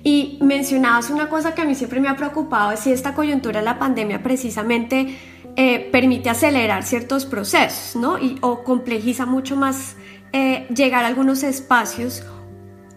Y 0.04 0.40
mencionabas 0.42 1.10
una 1.12 1.30
cosa 1.30 1.54
que 1.54 1.62
a 1.62 1.66
mí 1.66 1.76
siempre 1.76 2.00
me 2.00 2.08
ha 2.08 2.16
preocupado, 2.16 2.72
es 2.72 2.80
si 2.80 2.92
esta 2.92 3.14
coyuntura 3.14 3.60
de 3.60 3.66
la 3.66 3.78
pandemia 3.78 4.24
precisamente 4.24 5.18
eh, 5.56 5.90
permite 5.92 6.30
acelerar 6.30 6.84
ciertos 6.84 7.26
procesos, 7.26 7.96
¿no? 7.96 8.18
Y, 8.18 8.38
o 8.42 8.64
complejiza 8.64 9.26
mucho 9.26 9.56
más 9.56 9.96
eh, 10.34 10.68
llegar 10.74 11.04
a 11.04 11.08
algunos 11.08 11.44
espacios 11.44 12.24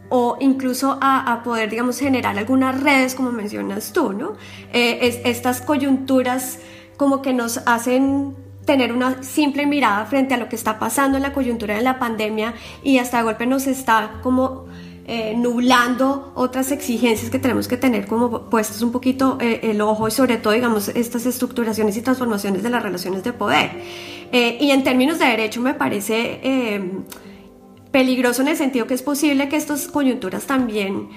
o 0.08 0.36
incluso 0.40 0.98
a, 1.00 1.42
poder, 1.42 1.70
digamos, 1.70 1.98
generar 1.98 2.38
algunas 2.38 2.80
redes, 2.80 3.14
como 3.14 3.32
mencionas 3.32 3.92
tú, 3.92 4.12
¿no? 4.12 4.34
Eh, 4.72 5.20
estas 5.24 5.60
coyunturas 5.60 6.60
como 6.96 7.22
que 7.22 7.32
nos 7.32 7.60
hacen 7.66 8.34
tener 8.64 8.92
una 8.92 9.22
simple 9.22 9.66
mirada 9.66 10.06
frente 10.06 10.34
a 10.34 10.36
lo 10.38 10.48
que 10.48 10.56
está 10.56 10.78
pasando 10.78 11.16
en 11.16 11.22
la 11.22 11.32
coyuntura 11.32 11.74
de 11.74 11.82
la 11.82 11.98
pandemia 11.98 12.54
y 12.82 12.98
hasta 12.98 13.18
de 13.18 13.24
golpe 13.24 13.46
nos 13.46 13.66
está 13.66 14.20
como 14.22 14.64
eh, 15.06 15.34
nublando 15.36 16.32
otras 16.34 16.72
exigencias 16.72 17.30
que 17.30 17.38
tenemos 17.38 17.68
que 17.68 17.76
tener 17.76 18.06
como 18.06 18.48
puestos 18.48 18.80
un 18.80 18.90
poquito 18.90 19.36
eh, 19.38 19.60
el 19.64 19.82
ojo 19.82 20.08
y 20.08 20.10
sobre 20.10 20.38
todo 20.38 20.54
digamos 20.54 20.88
estas 20.88 21.26
estructuraciones 21.26 21.96
y 21.98 22.02
transformaciones 22.02 22.62
de 22.62 22.70
las 22.70 22.82
relaciones 22.82 23.22
de 23.22 23.32
poder. 23.34 23.70
y 24.32 24.70
en 24.70 24.82
términos 24.82 25.18
de 25.18 25.26
derecho 25.26 25.60
me 25.60 25.74
parece 25.74 26.40
peligroso 27.94 28.42
en 28.42 28.48
el 28.48 28.56
sentido 28.56 28.88
que 28.88 28.94
es 28.94 29.02
posible 29.02 29.48
que 29.48 29.54
estas 29.54 29.86
coyunturas 29.86 30.46
también 30.46 31.10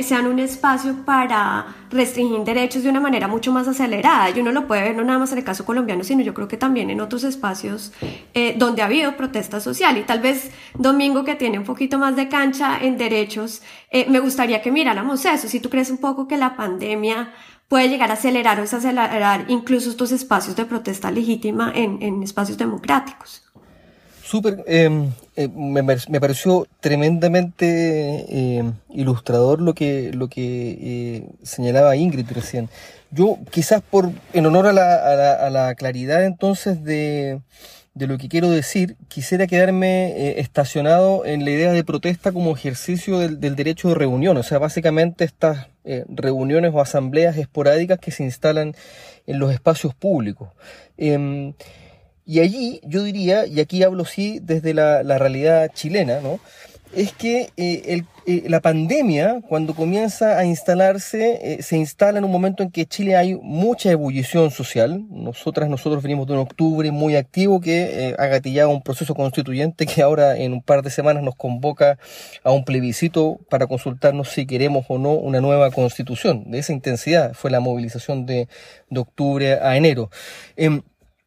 sean 0.00 0.26
un 0.26 0.38
espacio 0.38 1.04
para 1.04 1.66
restringir 1.90 2.40
derechos 2.44 2.82
de 2.82 2.88
una 2.88 2.98
manera 2.98 3.28
mucho 3.28 3.52
más 3.52 3.68
acelerada. 3.68 4.30
Y 4.30 4.40
uno 4.40 4.50
lo 4.50 4.66
puede 4.66 4.84
ver 4.84 4.96
no 4.96 5.04
nada 5.04 5.18
más 5.18 5.32
en 5.32 5.38
el 5.38 5.44
caso 5.44 5.66
colombiano, 5.66 6.02
sino 6.02 6.22
yo 6.22 6.32
creo 6.32 6.48
que 6.48 6.56
también 6.56 6.88
en 6.88 7.02
otros 7.02 7.24
espacios 7.24 7.92
eh, 8.32 8.54
donde 8.56 8.80
ha 8.80 8.86
habido 8.86 9.18
protesta 9.18 9.60
social. 9.60 9.98
Y 9.98 10.04
tal 10.04 10.20
vez 10.20 10.50
Domingo, 10.78 11.24
que 11.24 11.34
tiene 11.34 11.58
un 11.58 11.66
poquito 11.66 11.98
más 11.98 12.16
de 12.16 12.26
cancha 12.30 12.78
en 12.80 12.96
derechos, 12.96 13.60
eh, 13.90 14.06
me 14.08 14.18
gustaría 14.18 14.62
que 14.62 14.72
miráramos 14.72 15.26
eso. 15.26 15.46
Si 15.46 15.60
tú 15.60 15.68
crees 15.68 15.90
un 15.90 15.98
poco 15.98 16.26
que 16.26 16.38
la 16.38 16.56
pandemia 16.56 17.34
puede 17.68 17.90
llegar 17.90 18.10
a 18.10 18.14
acelerar 18.14 18.56
o 18.56 18.62
desacelerar 18.62 19.44
incluso 19.48 19.90
estos 19.90 20.10
espacios 20.10 20.56
de 20.56 20.64
protesta 20.64 21.10
legítima 21.10 21.70
en, 21.74 22.00
en 22.00 22.22
espacios 22.22 22.56
democráticos. 22.56 23.43
Súper, 24.24 24.64
em, 24.66 25.10
eh, 25.36 25.48
me, 25.48 25.82
me, 25.82 26.20
pareció 26.20 26.66
tremendamente 26.80 28.56
em, 28.56 28.72
ilustrador 28.88 29.60
lo 29.60 29.74
que, 29.74 30.12
lo 30.14 30.28
que 30.28 30.78
eh, 30.80 31.28
señalaba 31.42 31.94
Ingrid 31.94 32.30
recién. 32.32 32.70
Yo 33.10 33.38
quizás 33.50 33.82
por, 33.82 34.10
en 34.32 34.46
honor 34.46 34.66
a 34.66 34.72
la, 34.72 35.36
a 35.46 35.50
la, 35.50 35.74
claridad 35.74 36.24
entonces 36.24 36.82
de, 36.82 37.42
de, 37.92 38.06
lo 38.06 38.16
que 38.16 38.30
quiero 38.30 38.48
decir, 38.48 38.96
quisiera 39.08 39.46
quedarme 39.46 40.12
eh, 40.12 40.40
estacionado 40.40 41.26
en 41.26 41.44
la 41.44 41.50
idea 41.50 41.72
de 41.72 41.84
protesta 41.84 42.32
como 42.32 42.56
ejercicio 42.56 43.18
del, 43.18 43.40
del 43.40 43.56
derecho 43.56 43.90
de 43.90 43.94
reunión, 43.96 44.38
o 44.38 44.42
sea, 44.42 44.58
básicamente 44.58 45.24
estas 45.24 45.68
reuniones 46.08 46.72
o 46.72 46.80
asambleas 46.80 47.36
esporádicas 47.36 47.98
que 47.98 48.10
se 48.10 48.24
instalan 48.24 48.74
en 49.26 49.38
los 49.38 49.52
espacios 49.52 49.94
públicos. 49.94 50.48
Em, 52.26 52.34
y 52.34 52.40
allí 52.40 52.80
yo 52.84 53.02
diría, 53.02 53.46
y 53.46 53.60
aquí 53.60 53.82
hablo 53.82 54.04
sí 54.04 54.40
desde 54.42 54.74
la, 54.74 55.02
realidad 55.18 55.70
chilena, 55.74 56.20
¿no? 56.20 56.40
es 56.94 57.12
que 57.12 57.50
eh, 57.56 58.02
eh, 58.26 58.44
la 58.46 58.60
pandemia, 58.60 59.40
cuando 59.48 59.74
comienza 59.74 60.38
a 60.38 60.44
instalarse, 60.44 61.40
eh, 61.42 61.62
se 61.62 61.76
instala 61.76 62.18
en 62.18 62.24
un 62.24 62.30
momento 62.30 62.62
en 62.62 62.70
que 62.70 62.86
Chile 62.86 63.16
hay 63.16 63.34
mucha 63.34 63.90
ebullición 63.90 64.50
social. 64.50 65.04
Nosotras, 65.10 65.68
nosotros 65.68 66.02
venimos 66.02 66.26
de 66.26 66.34
un 66.34 66.38
octubre 66.40 66.90
muy 66.92 67.16
activo 67.16 67.60
que 67.60 68.14
ha 68.18 68.26
gatillado 68.26 68.70
un 68.70 68.82
proceso 68.82 69.14
constituyente 69.14 69.86
que 69.86 70.02
ahora 70.02 70.36
en 70.36 70.52
un 70.52 70.62
par 70.62 70.82
de 70.82 70.90
semanas 70.90 71.22
nos 71.22 71.34
convoca 71.34 71.98
a 72.44 72.52
un 72.52 72.64
plebiscito 72.64 73.40
para 73.50 73.66
consultarnos 73.66 74.28
si 74.28 74.46
queremos 74.46 74.84
o 74.88 74.98
no 74.98 75.12
una 75.12 75.40
nueva 75.40 75.70
constitución. 75.70 76.50
De 76.50 76.58
esa 76.58 76.72
intensidad 76.72 77.34
fue 77.34 77.50
la 77.50 77.60
movilización 77.60 78.24
de, 78.24 78.48
de 78.88 79.00
octubre 79.00 79.54
a 79.54 79.76
enero. 79.76 80.10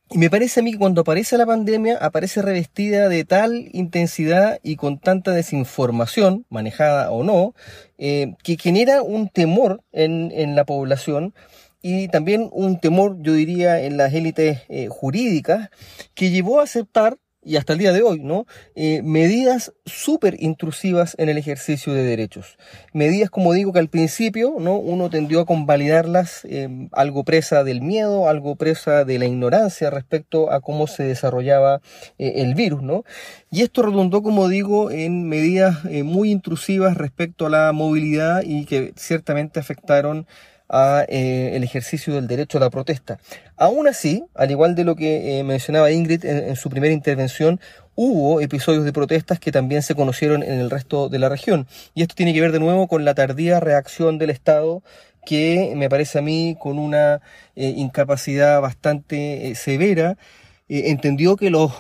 Y 0.09 0.19
me 0.19 0.29
parece 0.29 0.61
a 0.61 0.63
mí 0.63 0.71
que 0.71 0.77
cuando 0.77 1.01
aparece 1.01 1.37
la 1.37 1.45
pandemia, 1.45 1.97
aparece 1.97 2.41
revestida 2.41 3.09
de 3.09 3.25
tal 3.25 3.69
intensidad 3.73 4.59
y 4.63 4.77
con 4.77 4.99
tanta 4.99 5.31
desinformación, 5.31 6.45
manejada 6.49 7.11
o 7.11 7.23
no, 7.23 7.53
eh, 7.97 8.35
que 8.41 8.57
genera 8.57 9.01
un 9.01 9.27
temor 9.27 9.83
en, 9.91 10.31
en, 10.33 10.55
la 10.55 10.63
población 10.63 11.33
y 11.81 12.07
también 12.07 12.49
un 12.53 12.79
temor, 12.79 13.17
yo 13.19 13.33
diría, 13.33 13.81
en 13.81 13.97
las 13.97 14.13
élites 14.13 14.61
eh, 14.69 14.87
jurídicas, 14.89 15.69
que 16.13 16.29
llevó 16.29 16.61
a 16.61 16.63
aceptar 16.63 17.17
y 17.47 17.55
hasta 17.55 17.73
el 17.73 17.79
día 17.79 17.93
de 17.93 18.01
hoy, 18.01 18.19
¿no? 18.19 18.45
Eh, 18.75 19.01
medidas 19.03 19.73
súper 19.85 20.35
intrusivas 20.39 21.15
en 21.17 21.29
el 21.29 21.37
ejercicio 21.37 21.93
de 21.93 22.03
derechos. 22.03 22.57
Medidas, 22.91 23.29
como 23.29 23.53
digo, 23.53 23.71
que 23.71 23.79
al 23.79 23.87
principio, 23.87 24.55
¿no? 24.59 24.75
Uno 24.75 25.09
tendió 25.09 25.39
a 25.39 25.45
convalidarlas 25.45 26.43
eh, 26.43 26.89
algo 26.91 27.23
presa 27.23 27.63
del 27.63 27.81
miedo, 27.81 28.27
algo 28.27 28.57
presa 28.57 29.05
de 29.05 29.17
la 29.17 29.25
ignorancia 29.25 29.89
respecto 29.89 30.51
a 30.51 30.59
cómo 30.59 30.87
se 30.87 31.03
desarrollaba 31.03 31.79
eh, 32.17 32.33
el 32.37 32.53
virus, 32.53 32.83
¿no? 32.83 33.05
Y 33.49 33.61
esto 33.61 33.81
redundó, 33.81 34.21
como 34.21 34.49
digo, 34.49 34.91
en 34.91 35.29
medidas 35.29 35.85
muy 35.85 36.31
intrusivas 36.31 36.97
respecto 36.97 37.45
a 37.45 37.49
la 37.49 37.71
movilidad 37.71 38.43
y 38.43 38.65
que 38.65 38.91
ciertamente 38.97 39.61
afectaron 39.61 40.27
a 40.69 41.05
eh, 41.07 41.51
el 41.55 41.63
ejercicio 41.63 42.13
del 42.13 42.27
derecho 42.27 42.57
a 42.57 42.61
la 42.61 42.69
protesta. 42.69 43.19
Aún 43.55 43.87
así, 43.87 44.25
al 44.35 44.51
igual 44.51 44.75
de 44.75 44.83
lo 44.83 44.95
que 44.95 45.39
eh, 45.39 45.43
mencionaba 45.43 45.91
Ingrid 45.91 46.25
en, 46.25 46.55
su 46.55 46.69
primera 46.69 46.93
intervención, 46.93 47.59
hubo 47.95 48.41
episodios 48.41 48.85
de 48.85 48.93
protestas 48.93 49.39
que 49.39 49.51
también 49.51 49.81
se 49.81 49.95
conocieron 49.95 50.43
en 50.43 50.59
el 50.59 50.69
resto 50.69 51.09
de 51.09 51.19
la 51.19 51.29
región. 51.29 51.67
Y 51.93 52.01
esto 52.01 52.15
tiene 52.15 52.33
que 52.33 52.41
ver 52.41 52.51
de 52.51 52.59
nuevo 52.59 52.87
con 52.87 53.05
la 53.05 53.15
tardía 53.15 53.59
reacción 53.59 54.17
del 54.17 54.29
Estado 54.29 54.83
que 55.25 55.73
me 55.75 55.89
parece 55.89 56.19
a 56.19 56.21
mí 56.21 56.55
con 56.57 56.79
una 56.79 57.21
eh, 57.55 57.73
incapacidad 57.75 58.61
bastante 58.61 59.53
severa, 59.55 60.17
entendió 60.69 61.35
que 61.35 61.49
los 61.49 61.71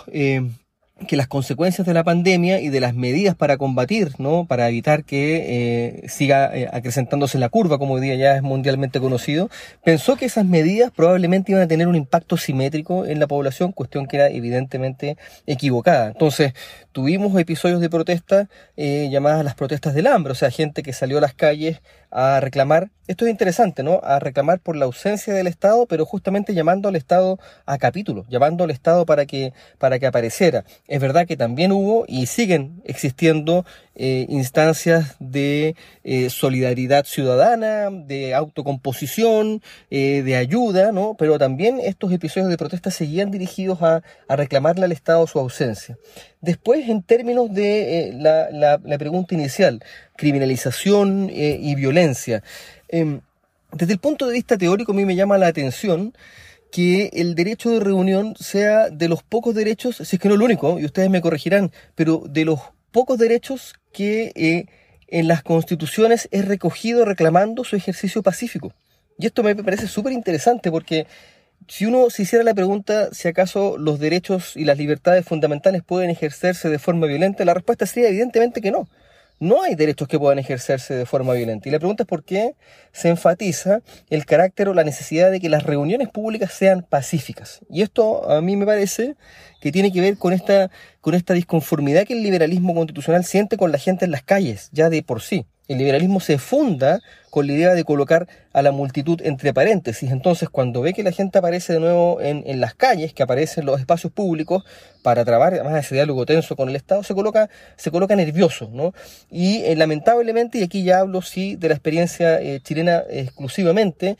que 1.05 1.15
las 1.15 1.27
consecuencias 1.27 1.85
de 1.85 1.93
la 1.93 2.03
pandemia 2.03 2.59
y 2.59 2.69
de 2.69 2.79
las 2.79 2.95
medidas 2.95 3.35
para 3.35 3.57
combatir, 3.57 4.13
¿no? 4.17 4.45
Para 4.45 4.67
evitar 4.67 5.03
que 5.03 6.01
eh, 6.03 6.09
siga 6.09 6.55
eh, 6.55 6.67
acrecentándose 6.71 7.37
la 7.37 7.49
curva, 7.49 7.77
como 7.77 7.95
hoy 7.95 8.01
día 8.01 8.15
ya 8.15 8.35
es 8.35 8.41
mundialmente 8.41 8.99
conocido, 8.99 9.49
pensó 9.83 10.15
que 10.15 10.25
esas 10.25 10.45
medidas 10.45 10.91
probablemente 10.91 11.51
iban 11.51 11.63
a 11.63 11.67
tener 11.67 11.87
un 11.87 11.95
impacto 11.95 12.37
simétrico 12.37 13.05
en 13.05 13.19
la 13.19 13.27
población, 13.27 13.71
cuestión 13.73 14.07
que 14.07 14.17
era 14.17 14.29
evidentemente 14.29 15.17
equivocada. 15.45 16.07
Entonces, 16.07 16.53
tuvimos 16.91 17.39
episodios 17.39 17.79
de 17.79 17.89
protesta 17.89 18.49
eh, 18.75 19.07
llamadas 19.11 19.43
las 19.45 19.55
protestas 19.55 19.93
del 19.93 20.07
hambre, 20.07 20.31
o 20.31 20.35
sea, 20.35 20.49
gente 20.49 20.81
que 20.81 20.93
salió 20.93 21.19
a 21.19 21.21
las 21.21 21.33
calles 21.33 21.81
a 22.11 22.39
reclamar, 22.39 22.89
esto 23.07 23.25
es 23.25 23.31
interesante, 23.31 23.83
¿no? 23.83 23.99
A 24.03 24.19
reclamar 24.19 24.59
por 24.59 24.75
la 24.75 24.85
ausencia 24.85 25.33
del 25.33 25.47
Estado, 25.47 25.85
pero 25.85 26.05
justamente 26.05 26.53
llamando 26.53 26.89
al 26.89 26.95
Estado 26.95 27.39
a 27.65 27.77
capítulo, 27.77 28.25
llamando 28.29 28.63
al 28.63 28.71
Estado 28.71 29.05
para 29.05 29.25
que, 29.25 29.53
para 29.77 29.99
que 29.99 30.07
apareciera. 30.07 30.65
Es 30.87 30.99
verdad 30.99 31.27
que 31.27 31.37
también 31.37 31.71
hubo 31.71 32.05
y 32.07 32.25
siguen 32.25 32.81
existiendo 32.85 33.65
eh, 33.99 34.27
instancias 34.29 35.15
de 35.19 35.75
eh, 36.03 36.29
solidaridad 36.29 37.05
ciudadana, 37.05 37.89
de 37.89 38.35
autocomposición, 38.35 39.63
eh, 39.89 40.21
de 40.23 40.35
ayuda, 40.35 40.91
¿no? 40.91 41.15
Pero 41.17 41.39
también 41.39 41.79
estos 41.79 42.11
episodios 42.11 42.47
de 42.47 42.57
protesta 42.57 42.91
seguían 42.91 43.31
dirigidos 43.31 43.81
a, 43.81 44.03
reclamarle 44.29 44.85
al 44.85 44.91
Estado 44.91 45.25
su 45.25 45.39
ausencia. 45.39 45.97
Después, 46.41 46.87
en 46.87 47.01
términos 47.01 47.51
de 47.51 48.11
la, 48.13 48.51
la, 48.51 48.97
pregunta 48.99 49.33
inicial, 49.33 49.83
criminalización 50.15 51.31
y 51.31 51.73
violencia. 51.73 52.43
Em, 52.89 53.21
desde 53.71 53.93
el 53.93 53.99
punto 53.99 54.27
de 54.27 54.33
vista 54.33 54.59
teórico, 54.59 54.91
a 54.91 54.95
mí 54.95 55.05
me 55.05 55.15
llama 55.15 55.39
la 55.39 55.47
atención 55.47 56.13
que 56.71 57.09
el 57.13 57.33
derecho 57.33 57.71
de 57.71 57.79
reunión 57.79 58.35
sea 58.39 58.89
de 58.89 59.09
los 59.09 59.23
pocos 59.23 59.55
derechos, 59.55 59.97
si 59.97 60.17
es 60.17 60.21
que 60.21 60.27
no 60.27 60.35
el 60.35 60.43
único, 60.43 60.79
y 60.79 60.85
ustedes 60.85 61.09
me 61.09 61.21
corregirán, 61.21 61.71
pero 61.95 62.21
de 62.29 62.45
los 62.45 62.59
pocos 62.91 63.17
derechos 63.17 63.75
que 63.97 64.31
eh, 64.35 64.65
en 65.07 65.27
las 65.27 65.41
constituciones 65.41 66.27
es 66.29 66.45
recogido 66.45 67.03
reclamando 67.03 67.63
su 67.63 67.75
ejercicio 67.75 68.21
pacífico. 68.21 68.71
Y 69.17 69.25
esto 69.25 69.41
me 69.41 69.55
parece 69.55 69.87
súper 69.87 70.13
interesante 70.13 70.69
porque 70.69 71.07
si 71.67 71.87
uno 71.87 72.11
se 72.11 72.21
hiciera 72.21 72.43
la 72.43 72.53
pregunta 72.53 73.09
si 73.11 73.27
acaso 73.27 73.75
los 73.79 73.97
derechos 73.97 74.55
y 74.55 74.65
las 74.65 74.77
libertades 74.77 75.25
fundamentales 75.25 75.81
pueden 75.83 76.11
ejercerse 76.11 76.69
de 76.69 76.77
forma 76.77 77.07
violenta, 77.07 77.43
la 77.43 77.55
respuesta 77.55 77.87
sería 77.87 78.09
evidentemente 78.09 78.61
que 78.61 78.69
no 78.69 78.87
no 79.39 79.61
hay 79.61 79.75
derechos 79.75 80.07
que 80.07 80.17
puedan 80.17 80.39
ejercerse 80.39 80.95
de 80.95 81.05
forma 81.05 81.33
violenta. 81.33 81.69
Y 81.69 81.71
la 81.71 81.79
pregunta 81.79 82.03
es 82.03 82.07
por 82.07 82.23
qué 82.23 82.55
se 82.91 83.09
enfatiza 83.09 83.81
el 84.09 84.25
carácter 84.25 84.69
o 84.69 84.73
la 84.73 84.83
necesidad 84.83 85.31
de 85.31 85.39
que 85.39 85.49
las 85.49 85.63
reuniones 85.63 86.09
públicas 86.09 86.51
sean 86.53 86.83
pacíficas. 86.83 87.59
Y 87.69 87.81
esto 87.81 88.29
a 88.29 88.41
mí 88.41 88.55
me 88.55 88.65
parece 88.65 89.15
que 89.61 89.71
tiene 89.71 89.91
que 89.91 90.01
ver 90.01 90.17
con 90.17 90.33
esta, 90.33 90.71
con 91.07 91.15
esta 91.15 91.33
disconformidad 91.33 92.05
que 92.05 92.11
el 92.11 92.21
liberalismo 92.21 92.75
constitucional 92.75 93.23
siente 93.23 93.55
con 93.55 93.71
la 93.71 93.77
gente 93.77 94.03
en 94.03 94.11
las 94.11 94.23
calles, 94.23 94.67
ya 94.73 94.89
de 94.89 95.03
por 95.03 95.21
sí. 95.21 95.45
El 95.69 95.77
liberalismo 95.77 96.19
se 96.19 96.37
funda 96.37 96.99
con 97.29 97.47
la 97.47 97.53
idea 97.53 97.73
de 97.75 97.85
colocar 97.85 98.27
a 98.51 98.61
la 98.61 98.73
multitud 98.73 99.21
entre 99.23 99.53
paréntesis. 99.53 100.11
Entonces, 100.11 100.49
cuando 100.49 100.81
ve 100.81 100.93
que 100.93 101.03
la 101.03 101.13
gente 101.13 101.37
aparece 101.37 101.71
de 101.71 101.79
nuevo 101.79 102.19
en, 102.19 102.59
las 102.59 102.75
calles, 102.75 103.13
que 103.13 103.23
aparece 103.23 103.61
en 103.61 103.67
los 103.67 103.79
espacios 103.79 104.11
públicos, 104.11 104.65
para 105.01 105.23
trabar 105.23 105.53
además 105.53 105.85
ese 105.85 105.95
diálogo 105.95 106.25
tenso 106.25 106.57
con 106.57 106.67
el 106.67 106.75
Estado, 106.75 107.03
se 107.03 107.13
coloca, 107.13 107.49
se 107.77 107.89
coloca 107.89 108.13
nervioso. 108.17 108.69
¿no? 108.73 108.93
Y 109.31 109.63
eh, 109.63 109.77
lamentablemente, 109.77 110.57
y 110.57 110.63
aquí 110.63 110.83
ya 110.83 110.99
hablo 110.99 111.21
sí 111.21 111.55
de 111.55 111.69
la 111.69 111.75
experiencia 111.75 112.41
eh, 112.41 112.59
chilena 112.61 113.03
exclusivamente, 113.09 114.17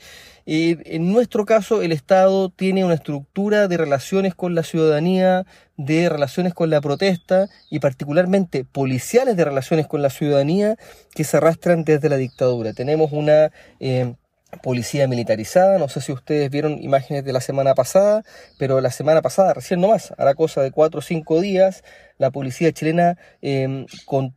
en 0.50 1.12
nuestro 1.12 1.44
caso, 1.44 1.82
el 1.82 1.92
Estado 1.92 2.48
tiene 2.48 2.82
una 2.82 2.94
estructura 2.94 3.68
de 3.68 3.76
relaciones 3.76 4.34
con 4.34 4.54
la 4.54 4.62
ciudadanía, 4.62 5.44
de 5.78 6.08
relaciones 6.10 6.52
con 6.52 6.68
la 6.68 6.82
protesta 6.82 7.48
y 7.70 7.78
particularmente 7.78 8.64
policiales 8.64 9.36
de 9.36 9.44
relaciones 9.44 9.86
con 9.86 10.02
la 10.02 10.10
ciudadanía 10.10 10.76
que 11.14 11.24
se 11.24 11.38
arrastran 11.38 11.84
desde 11.84 12.10
la 12.10 12.16
dictadura. 12.16 12.74
Tenemos 12.74 13.12
una 13.12 13.52
eh, 13.80 14.14
policía 14.62 15.06
militarizada, 15.06 15.78
no 15.78 15.88
sé 15.88 16.00
si 16.00 16.12
ustedes 16.12 16.50
vieron 16.50 16.82
imágenes 16.82 17.24
de 17.24 17.32
la 17.32 17.40
semana 17.40 17.74
pasada, 17.74 18.24
pero 18.58 18.80
la 18.80 18.90
semana 18.90 19.22
pasada, 19.22 19.54
recién 19.54 19.80
nomás, 19.80 20.12
hará 20.18 20.34
cosa 20.34 20.62
de 20.62 20.72
cuatro 20.72 20.98
o 20.98 21.02
cinco 21.02 21.40
días, 21.40 21.84
la 22.18 22.30
policía 22.30 22.72
chilena 22.72 23.16
em, 23.40 23.86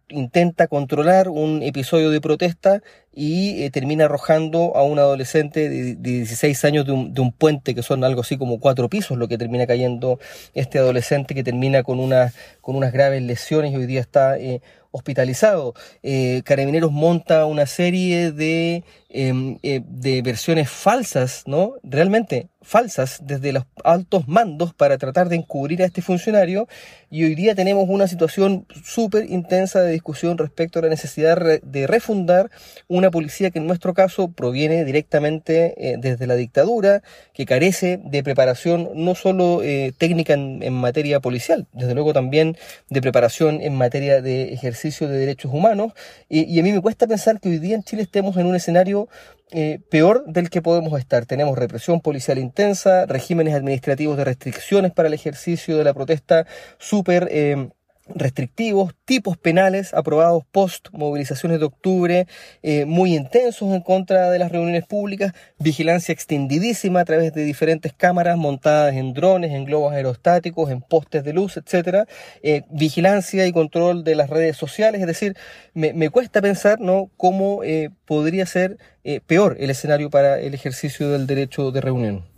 intenta 0.09 0.67
controlar 0.67 1.29
un 1.29 1.63
episodio 1.63 2.09
de 2.11 2.21
protesta 2.21 2.81
y 3.13 3.63
eh, 3.63 3.71
termina 3.71 4.05
arrojando 4.05 4.75
a 4.75 4.83
un 4.83 4.99
adolescente 4.99 5.67
de, 5.69 5.95
16 5.95 6.63
años 6.65 6.85
de 6.85 6.93
un, 6.93 7.13
de 7.13 7.21
un, 7.21 7.31
puente 7.31 7.75
que 7.75 7.83
son 7.83 8.03
algo 8.03 8.21
así 8.21 8.37
como 8.37 8.59
cuatro 8.59 8.87
pisos, 8.87 9.17
lo 9.17 9.27
que 9.27 9.37
termina 9.37 9.67
cayendo 9.67 10.19
este 10.53 10.79
adolescente 10.79 11.35
que 11.35 11.43
termina 11.43 11.83
con, 11.83 11.99
una, 11.99 12.31
con 12.61 12.75
unas 12.75 12.93
graves 12.93 13.21
lesiones 13.21 13.73
y 13.73 13.75
hoy 13.75 13.85
día 13.85 13.99
está 13.99 14.37
eh, 14.37 14.61
hospitalizado. 14.91 15.73
Eh, 16.03 16.41
Carabineros 16.45 16.91
monta 16.91 17.45
una 17.45 17.65
serie 17.65 18.31
de, 18.31 18.83
em, 19.09 19.57
de 19.61 20.21
versiones 20.21 20.69
falsas, 20.69 21.43
¿no? 21.47 21.75
Realmente 21.83 22.50
falsas 22.61 23.19
desde 23.23 23.53
los 23.53 23.65
altos 23.83 24.27
mandos 24.27 24.73
para 24.73 24.97
tratar 24.97 25.29
de 25.29 25.35
encubrir 25.35 25.81
a 25.81 25.85
este 25.85 26.01
funcionario 26.01 26.67
y 27.09 27.25
hoy 27.25 27.35
día 27.35 27.55
tenemos 27.55 27.85
una 27.89 28.07
situación 28.07 28.65
súper 28.83 29.29
intensa 29.29 29.81
de 29.81 29.91
discusión 29.91 30.37
respecto 30.37 30.79
a 30.79 30.83
la 30.83 30.89
necesidad 30.89 31.37
de 31.61 31.87
refundar 31.87 32.49
una 32.87 33.11
policía 33.11 33.51
que 33.51 33.59
en 33.59 33.67
nuestro 33.67 33.93
caso 33.93 34.31
proviene 34.31 34.85
directamente 34.85 35.73
eh, 35.77 35.95
desde 35.99 36.27
la 36.27 36.35
dictadura, 36.35 37.01
que 37.33 37.45
carece 37.45 37.99
de 38.03 38.23
preparación 38.23 38.91
no 38.95 39.15
solo 39.15 39.61
eh, 39.63 39.93
técnica 39.97 40.33
en, 40.33 40.63
en, 40.63 40.73
materia 40.73 41.19
policial, 41.19 41.67
desde 41.73 41.93
luego 41.93 42.13
también 42.13 42.57
de 42.89 43.01
preparación 43.01 43.61
en 43.61 43.75
materia 43.75 44.21
de 44.21 44.53
ejercicio 44.53 45.07
de 45.07 45.17
derechos 45.17 45.51
humanos. 45.53 45.93
Y, 46.29 46.43
y 46.43 46.59
a 46.59 46.63
mí 46.63 46.71
me 46.71 46.81
cuesta 46.81 47.07
pensar 47.07 47.39
que 47.39 47.49
hoy 47.49 47.59
día 47.59 47.75
en 47.75 47.83
Chile 47.83 48.03
estemos 48.03 48.37
en 48.37 48.45
un 48.45 48.55
escenario 48.55 49.09
eh, 49.51 49.79
peor 49.89 50.23
del 50.27 50.49
que 50.49 50.61
podemos 50.61 50.97
estar. 50.99 51.25
Tenemos 51.25 51.57
represión 51.57 52.01
policial 52.01 52.37
intensa, 52.37 53.05
regímenes 53.05 53.53
administrativos 53.53 54.17
de 54.17 54.25
restricciones 54.25 54.91
para 54.91 55.07
el 55.07 55.13
ejercicio 55.13 55.77
de 55.77 55.83
la 55.83 55.93
protesta 55.93 56.45
súper 56.77 57.27
eh, 57.31 57.69
restrictivos, 58.15 58.93
tipos 59.05 59.37
penales 59.37 59.93
aprobados 59.93 60.43
post 60.51 60.87
movilizaciones 60.91 61.59
de 61.59 61.65
octubre, 61.65 62.27
eh, 62.63 62.85
muy 62.85 63.15
intensos 63.15 63.73
en 63.73 63.81
contra 63.81 64.29
de 64.29 64.39
las 64.39 64.51
reuniones 64.51 64.85
públicas, 64.85 65.33
vigilancia 65.59 66.13
extendidísima 66.13 67.01
a 67.01 67.05
través 67.05 67.33
de 67.33 67.43
diferentes 67.43 67.93
cámaras 67.93 68.37
montadas 68.37 68.95
en 68.95 69.13
drones, 69.13 69.51
en 69.51 69.65
globos 69.65 69.93
aerostáticos, 69.93 70.71
en 70.71 70.81
postes 70.81 71.23
de 71.23 71.33
luz, 71.33 71.57
etcétera, 71.57 72.07
eh, 72.43 72.63
vigilancia 72.69 73.45
y 73.47 73.51
control 73.51 74.03
de 74.03 74.15
las 74.15 74.29
redes 74.29 74.57
sociales, 74.57 75.01
es 75.01 75.07
decir, 75.07 75.35
me, 75.73 75.93
me 75.93 76.09
cuesta 76.09 76.41
pensar 76.41 76.79
¿no? 76.79 77.09
cómo 77.17 77.63
eh, 77.63 77.89
podría 78.05 78.45
ser 78.45 78.77
peor 79.25 79.57
el 79.59 79.71
escenario 79.71 80.11
para 80.11 80.39
el 80.39 80.53
ejercicio 80.53 81.09
del 81.09 81.25
derecho 81.25 81.71
de 81.71 81.81
reunión. 81.81 82.30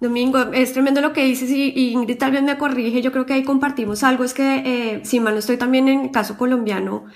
Domingo, 0.00 0.38
es 0.52 0.72
tremendo 0.72 1.00
lo 1.00 1.12
que 1.12 1.24
dices 1.24 1.50
y, 1.50 1.72
Ingrid 1.92 2.18
tal 2.18 2.32
vez 2.32 2.42
me 2.42 2.58
corrige, 2.58 3.00
yo 3.00 3.12
creo 3.12 3.24
que 3.24 3.32
ahí 3.32 3.44
compartimos 3.44 4.02
algo, 4.02 4.24
es 4.24 4.34
que 4.34 4.62
eh, 4.66 5.00
si 5.04 5.20
mal 5.20 5.34
no 5.34 5.40
estoy 5.40 5.56
también 5.56 5.88
en 5.88 6.00
el 6.00 6.10
caso 6.10 6.36
colombiano, 6.36 7.06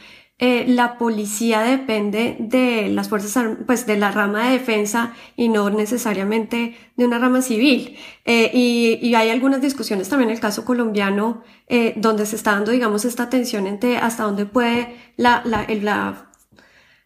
eh, 0.43 0.65
la 0.67 0.97
policía 0.97 1.61
depende 1.61 2.37
de 2.39 2.89
las 2.89 3.11
fuerzas, 3.11 3.59
pues 3.67 3.85
de 3.85 3.99
la 3.99 4.11
rama 4.11 4.47
de 4.47 4.53
defensa 4.53 5.13
y 5.37 5.51
no 5.51 5.69
necesariamente 5.69 6.79
de 6.97 7.05
una 7.05 7.19
rama 7.19 7.43
civil. 7.43 7.99
Eh, 8.25 8.51
y, 8.55 8.99
y, 9.07 9.15
hay 9.15 9.29
algunas 9.29 9.61
discusiones 9.61 10.09
también 10.09 10.31
en 10.31 10.37
el 10.37 10.41
caso 10.41 10.65
colombiano 10.65 11.43
eh, 11.69 11.93
donde 11.97 12.25
se 12.25 12.37
está 12.37 12.53
dando, 12.53 12.71
digamos, 12.71 13.05
esta 13.05 13.29
tensión 13.29 13.67
entre 13.67 13.99
hasta 13.99 14.23
dónde 14.23 14.47
puede 14.47 14.97
la, 15.19 15.43
la, 15.45 15.67
la 15.69 16.30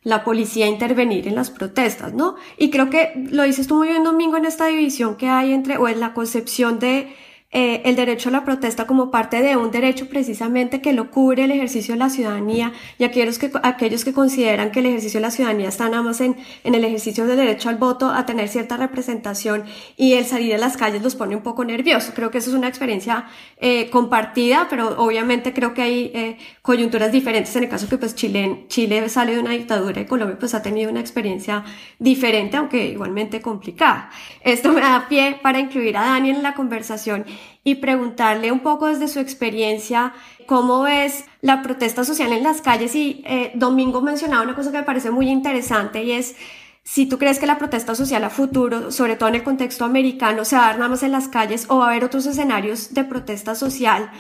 la 0.05 0.23
policía 0.23 0.67
intervenir 0.69 1.27
en 1.27 1.35
las 1.35 1.51
protestas, 1.51 2.13
¿no? 2.13 2.37
Y 2.59 2.71
creo 2.71 2.91
que 2.91 3.13
lo 3.31 3.43
dices 3.43 3.67
tú 3.67 3.77
muy 3.77 3.89
bien, 3.89 4.05
Domingo, 4.05 4.37
en 4.37 4.45
esta 4.45 4.67
división 4.67 5.17
que 5.17 5.29
hay 5.29 5.53
entre, 5.53 5.79
o 5.79 5.89
en 5.89 5.99
la 5.99 6.13
concepción 6.13 6.79
de 6.79 7.15
eh, 7.57 7.83
el 7.85 7.95
derecho 7.95 8.31
a 8.31 8.33
la 8.33 8.45
protesta 8.45 8.85
como 8.85 9.13
parte 9.13 9.41
de 9.41 9.57
un 9.57 9.71
derecho 9.71 10.09
precisamente 10.09 10.81
que 10.81 10.93
lo 10.93 11.13
cubre 11.13 11.45
el 11.45 11.53
ejercicio 11.53 11.95
de 11.95 12.01
la 12.01 12.11
ciudadanía 12.11 12.73
y 12.99 13.05
aquellos 13.05 13.39
que, 13.39 13.53
aquellos 13.63 14.05
que 14.05 14.13
consideran 14.13 14.73
que 14.73 14.81
el 14.81 14.87
ejercicio 14.87 15.21
de 15.21 15.23
la 15.27 15.31
ciudadanía 15.31 15.69
está 15.69 15.89
nada 15.89 16.03
más 16.03 16.21
en, 16.21 16.37
en 16.65 16.75
el 16.75 16.85
ejercicio 16.85 17.27
del 17.27 17.37
derecho 17.37 17.69
al 17.69 17.77
voto, 17.77 18.11
a 18.11 18.27
tener 18.27 18.49
cierta 18.49 18.77
representación 18.77 19.63
y 19.97 20.15
el 20.15 20.25
salir 20.25 20.53
a 20.53 20.59
las 20.59 20.77
calles 20.77 21.01
los 21.01 21.15
pone 21.15 21.37
un 21.37 21.43
poco 21.43 21.65
nerviosos. 21.65 22.13
Creo 22.13 22.33
que 22.33 22.39
eso 22.39 22.51
es 22.51 22.57
una 22.57 22.67
experiencia 22.67 23.27
eh, 23.59 23.89
compartida, 23.89 24.67
pero 24.69 25.01
obviamente 25.01 25.53
creo 25.53 25.75
que 25.75 25.83
hay 25.83 26.11
eh, 26.13 26.39
coyunturas 26.61 27.13
diferentes 27.13 27.55
en 27.55 27.63
el 27.63 27.69
caso 27.69 27.89
que 27.89 27.99
pues 27.99 28.17
Chile, 28.17 28.65
Chile 28.67 29.09
sale 29.09 29.35
de 29.35 29.41
una 29.41 29.51
dictadura 29.51 30.01
y 30.01 30.07
Colombia 30.07 30.37
pues 30.41 30.55
ha 30.55 30.63
tenido 30.63 30.91
una 30.91 30.99
experiencia 30.99 31.65
diferente, 32.01 32.57
aunque 32.57 32.85
igualmente 32.87 33.41
complicada. 33.41 34.11
Esto 34.41 34.73
me 34.73 34.81
da 34.81 35.07
pie 35.09 35.39
para 35.41 35.61
incluir 35.61 35.97
a 35.97 36.03
Dani 36.03 36.31
en 36.31 36.43
la 36.43 36.55
conversación 36.55 37.25
y 37.65 37.77
preguntarle 37.77 38.53
un 38.53 38.61
poco 38.61 38.87
desde 38.87 39.09
su 39.09 39.21
experiencia 39.21 40.13
cómo 40.47 40.83
ves 40.83 41.25
la 41.41 41.63
protesta 41.63 42.05
social 42.05 42.33
en 42.33 42.43
las 42.43 42.61
calles 42.61 42.95
y 42.95 43.23
eh, 43.27 43.53
Domingo 43.55 44.03
mencionaba 44.03 44.43
una 44.43 44.55
cosa 44.55 44.71
que 44.71 44.79
me 44.79 44.85
parece 44.85 45.11
muy 45.11 45.29
interesante 45.29 46.03
y 46.03 46.13
es 46.13 46.37
si 46.83 47.07
tú 47.07 47.19
crees 47.19 47.39
que 47.39 47.47
la 47.47 47.59
protesta 47.59 47.95
social 47.95 48.23
a 48.25 48.31
futuro, 48.31 48.93
sobre 48.93 49.17
todo 49.17 49.31
en 49.31 49.37
el 49.37 49.43
contexto 49.43 49.87
americano, 49.87 50.45
se 50.45 50.57
va 50.57 50.65
a 50.65 50.67
dar 50.67 50.77
nada 50.77 50.91
más 50.91 51.03
en 51.03 51.13
las 51.13 51.29
calles 51.29 51.65
o 51.69 51.79
va 51.79 51.87
a 51.87 51.91
haber 51.91 52.05
otros 52.05 52.27
escenarios 52.27 52.93
de 52.93 53.05
protesta 53.05 53.55
social. 53.55 54.11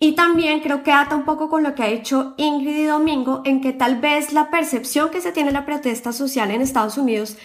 Y 0.00 0.12
también 0.12 0.60
creo 0.60 0.82
que 0.82 0.92
ata 0.92 1.14
un 1.14 1.24
poco 1.24 1.48
con 1.48 1.62
lo 1.62 1.74
que 1.74 1.84
ha 1.84 1.88
dicho 1.88 2.34
Ingrid 2.36 2.76
y 2.76 2.84
Domingo, 2.84 3.42
en 3.44 3.60
que 3.60 3.72
tal 3.72 4.00
vez 4.00 4.32
la 4.32 4.50
percepción 4.50 5.10
que 5.10 5.20
se 5.20 5.30
tiene 5.30 5.50
de 5.50 5.54
la 5.54 5.66
protesta 5.66 6.12
social 6.12 6.50
en 6.50 6.62
Estados 6.62 6.98
Unidos 6.98 7.36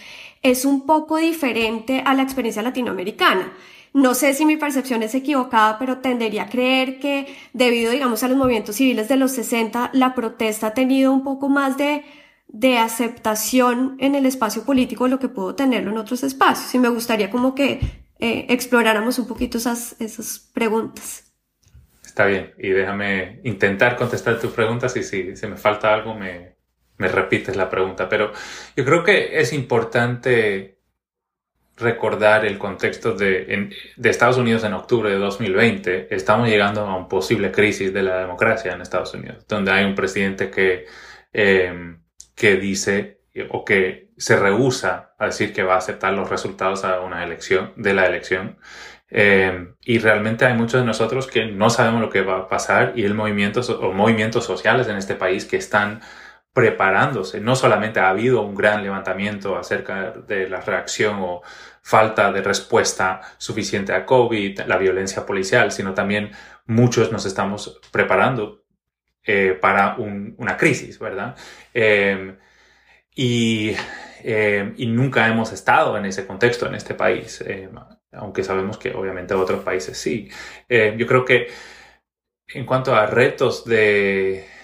es 0.42 0.64
un 0.64 0.84
poco 0.84 1.16
diferente 1.16 2.02
a 2.04 2.14
la 2.14 2.22
experiencia 2.22 2.62
latinoamericana. 2.62 3.52
No 3.96 4.12
sé 4.12 4.34
si 4.34 4.44
mi 4.44 4.58
percepción 4.58 5.02
es 5.02 5.14
equivocada, 5.14 5.78
pero 5.78 6.00
tendería 6.00 6.42
a 6.42 6.48
creer 6.50 6.98
que 6.98 7.34
debido, 7.54 7.90
digamos, 7.90 8.22
a 8.22 8.28
los 8.28 8.36
movimientos 8.36 8.76
civiles 8.76 9.08
de 9.08 9.16
los 9.16 9.32
60, 9.32 9.88
la 9.94 10.14
protesta 10.14 10.66
ha 10.66 10.74
tenido 10.74 11.14
un 11.14 11.24
poco 11.24 11.48
más 11.48 11.78
de, 11.78 12.04
de 12.46 12.76
aceptación 12.76 13.96
en 13.98 14.14
el 14.14 14.26
espacio 14.26 14.64
político 14.64 15.04
de 15.04 15.10
lo 15.12 15.18
que 15.18 15.30
puedo 15.30 15.54
tenerlo 15.54 15.92
en 15.92 15.96
otros 15.96 16.22
espacios. 16.24 16.74
Y 16.74 16.78
me 16.78 16.90
gustaría 16.90 17.30
como 17.30 17.54
que 17.54 17.80
eh, 18.18 18.44
exploráramos 18.50 19.18
un 19.18 19.26
poquito 19.26 19.56
esas, 19.56 19.98
esas 19.98 20.50
preguntas. 20.52 21.32
Está 22.04 22.26
bien, 22.26 22.52
y 22.58 22.68
déjame 22.68 23.40
intentar 23.44 23.96
contestar 23.96 24.38
tus 24.38 24.52
preguntas 24.52 24.94
y 24.98 25.04
si, 25.04 25.34
si 25.36 25.46
me 25.46 25.56
falta 25.56 25.94
algo 25.94 26.14
me, 26.14 26.56
me 26.98 27.08
repites 27.08 27.56
la 27.56 27.70
pregunta. 27.70 28.10
Pero 28.10 28.30
yo 28.76 28.84
creo 28.84 29.02
que 29.02 29.40
es 29.40 29.54
importante 29.54 30.75
recordar 31.76 32.44
el 32.46 32.58
contexto 32.58 33.14
de, 33.14 33.70
de, 33.96 34.10
Estados 34.10 34.38
Unidos 34.38 34.64
en 34.64 34.72
octubre 34.72 35.10
de 35.10 35.18
2020, 35.18 36.14
estamos 36.14 36.48
llegando 36.48 36.80
a 36.80 36.96
una 36.96 37.08
posible 37.08 37.52
crisis 37.52 37.92
de 37.92 38.02
la 38.02 38.18
democracia 38.18 38.72
en 38.72 38.80
Estados 38.80 39.12
Unidos, 39.14 39.46
donde 39.46 39.72
hay 39.72 39.84
un 39.84 39.94
presidente 39.94 40.50
que, 40.50 40.86
eh, 41.32 41.96
que 42.34 42.56
dice 42.56 43.20
o 43.50 43.64
que 43.64 44.10
se 44.16 44.36
rehúsa 44.36 45.14
a 45.18 45.26
decir 45.26 45.52
que 45.52 45.62
va 45.62 45.74
a 45.74 45.78
aceptar 45.78 46.14
los 46.14 46.30
resultados 46.30 46.84
a 46.84 47.00
una 47.00 47.22
elección, 47.22 47.72
de 47.76 47.92
la 47.92 48.06
elección. 48.06 48.58
Eh, 49.08 49.68
y 49.84 49.98
realmente 49.98 50.46
hay 50.46 50.54
muchos 50.54 50.80
de 50.80 50.86
nosotros 50.86 51.26
que 51.26 51.46
no 51.46 51.70
sabemos 51.70 52.00
lo 52.00 52.10
que 52.10 52.22
va 52.22 52.38
a 52.38 52.48
pasar 52.48 52.94
y 52.96 53.04
el 53.04 53.14
movimiento 53.14 53.60
o 53.60 53.92
movimientos 53.92 54.44
sociales 54.44 54.88
en 54.88 54.96
este 54.96 55.14
país 55.14 55.44
que 55.44 55.56
están 55.56 56.00
preparándose. 56.56 57.38
No 57.38 57.54
solamente 57.54 58.00
ha 58.00 58.08
habido 58.08 58.40
un 58.40 58.54
gran 58.54 58.82
levantamiento 58.82 59.58
acerca 59.58 60.12
de 60.12 60.48
la 60.48 60.62
reacción 60.62 61.18
o 61.20 61.42
falta 61.82 62.32
de 62.32 62.40
respuesta 62.40 63.20
suficiente 63.36 63.92
a 63.92 64.06
COVID, 64.06 64.60
la 64.60 64.78
violencia 64.78 65.26
policial, 65.26 65.70
sino 65.70 65.92
también 65.92 66.30
muchos 66.64 67.12
nos 67.12 67.26
estamos 67.26 67.78
preparando 67.92 68.64
eh, 69.22 69.58
para 69.60 69.96
una 69.98 70.56
crisis, 70.56 70.98
¿verdad? 70.98 71.36
Y, 73.14 73.76
eh, 74.24 74.72
y, 74.78 74.86
nunca 74.86 75.28
hemos 75.28 75.52
estado 75.52 75.98
en 75.98 76.06
ese 76.06 76.26
contexto 76.26 76.66
en 76.66 76.74
este 76.74 76.94
país, 76.94 77.42
eh, 77.42 77.68
aunque 78.12 78.42
sabemos 78.42 78.78
que 78.78 78.94
obviamente 78.94 79.34
otros 79.34 79.62
países 79.62 79.98
sí. 79.98 80.30
Yo 80.70 81.06
creo 81.06 81.22
que 81.22 81.48
en 82.48 82.64
cuanto 82.64 82.94
a 82.94 83.04
retos 83.04 83.66
de, 83.66 84.55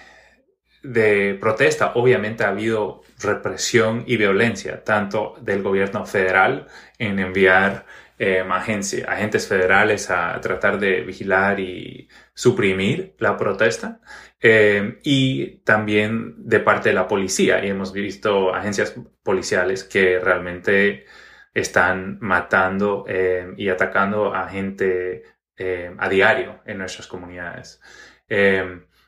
de 0.83 1.37
protesta, 1.39 1.93
obviamente 1.95 2.43
ha 2.43 2.49
habido 2.49 3.01
represión 3.21 4.03
y 4.05 4.17
violencia, 4.17 4.83
tanto 4.83 5.35
del 5.41 5.63
gobierno 5.63 6.05
federal 6.05 6.67
en 6.99 7.19
enviar 7.19 7.85
eh, 8.19 8.43
agentes 8.47 9.47
federales 9.47 10.11
a 10.11 10.39
tratar 10.41 10.79
de 10.79 11.01
vigilar 11.01 11.59
y 11.59 12.07
suprimir 12.33 13.15
la 13.17 13.37
protesta, 13.37 14.01
eh, 14.41 14.99
y 15.03 15.57
también 15.63 16.35
de 16.37 16.59
parte 16.59 16.89
de 16.89 16.95
la 16.95 17.07
policía. 17.07 17.63
Y 17.63 17.69
hemos 17.69 17.93
visto 17.93 18.53
agencias 18.53 18.93
policiales 19.23 19.85
que 19.85 20.19
realmente 20.19 21.05
están 21.53 22.17
matando 22.19 23.05
eh, 23.07 23.53
y 23.57 23.69
atacando 23.69 24.33
a 24.33 24.49
gente 24.49 25.23
a 25.97 26.09
diario 26.09 26.59
en 26.65 26.77
nuestras 26.79 27.07
comunidades. 27.07 27.79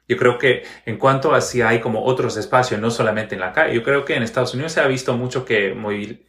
Yo 0.07 0.17
creo 0.17 0.37
que 0.37 0.63
en 0.85 0.97
cuanto 0.97 1.33
a 1.33 1.41
si 1.41 1.61
hay 1.61 1.79
como 1.79 2.03
otros 2.05 2.37
espacios, 2.37 2.79
no 2.79 2.91
solamente 2.91 3.35
en 3.35 3.41
la 3.41 3.53
calle, 3.53 3.75
yo 3.75 3.83
creo 3.83 4.05
que 4.05 4.15
en 4.15 4.23
Estados 4.23 4.53
Unidos 4.53 4.73
se 4.73 4.81
ha 4.81 4.87
visto 4.87 5.15
mucho 5.17 5.45
que, 5.45 5.75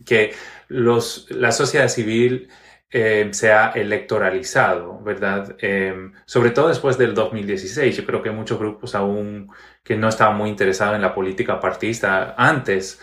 que 0.05 0.35
los, 0.69 1.27
la 1.31 1.53
sociedad 1.53 1.89
civil 1.89 2.49
eh, 2.91 3.29
se 3.33 3.53
ha 3.53 3.71
electoralizado, 3.73 5.01
¿verdad? 5.03 5.57
Eh, 5.61 6.13
sobre 6.25 6.51
todo 6.51 6.69
después 6.69 6.97
del 6.97 7.15
2016. 7.15 7.97
Yo 7.97 8.07
creo 8.07 8.23
que 8.23 8.31
muchos 8.31 8.59
grupos 8.59 8.95
aún 8.95 9.51
que 9.83 9.97
no 9.97 10.09
estaban 10.09 10.37
muy 10.37 10.49
interesados 10.51 10.97
en 10.97 11.03
la 11.03 11.15
política 11.15 11.61
partista 11.61 12.35
antes, 12.39 13.01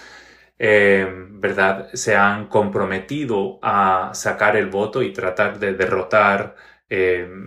eh, 0.58 1.08
¿verdad? 1.32 1.90
Se 1.94 2.16
han 2.16 2.48
comprometido 2.48 3.60
a 3.62 4.12
sacar 4.14 4.56
el 4.58 4.68
voto 4.68 5.02
y 5.04 5.14
tratar 5.14 5.60
de 5.60 5.74
derrotar, 5.74 6.56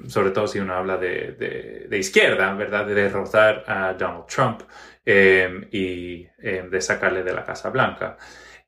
sobre 0.07 0.31
todo 0.31 0.47
si 0.47 0.59
uno 0.59 0.75
habla 0.75 0.97
de, 0.97 1.87
de, 1.89 1.99
izquierda, 1.99 2.53
¿verdad? 2.55 2.87
De 2.87 2.95
derrotar 2.95 3.65
a 3.67 3.95
Donald 3.95 4.27
Trump 4.27 4.63
y 5.05 6.27
de 6.39 6.81
sacarle 6.81 7.23
de 7.23 7.33
la 7.33 7.45
Casa 7.45 7.71
Blanca. 7.71 8.17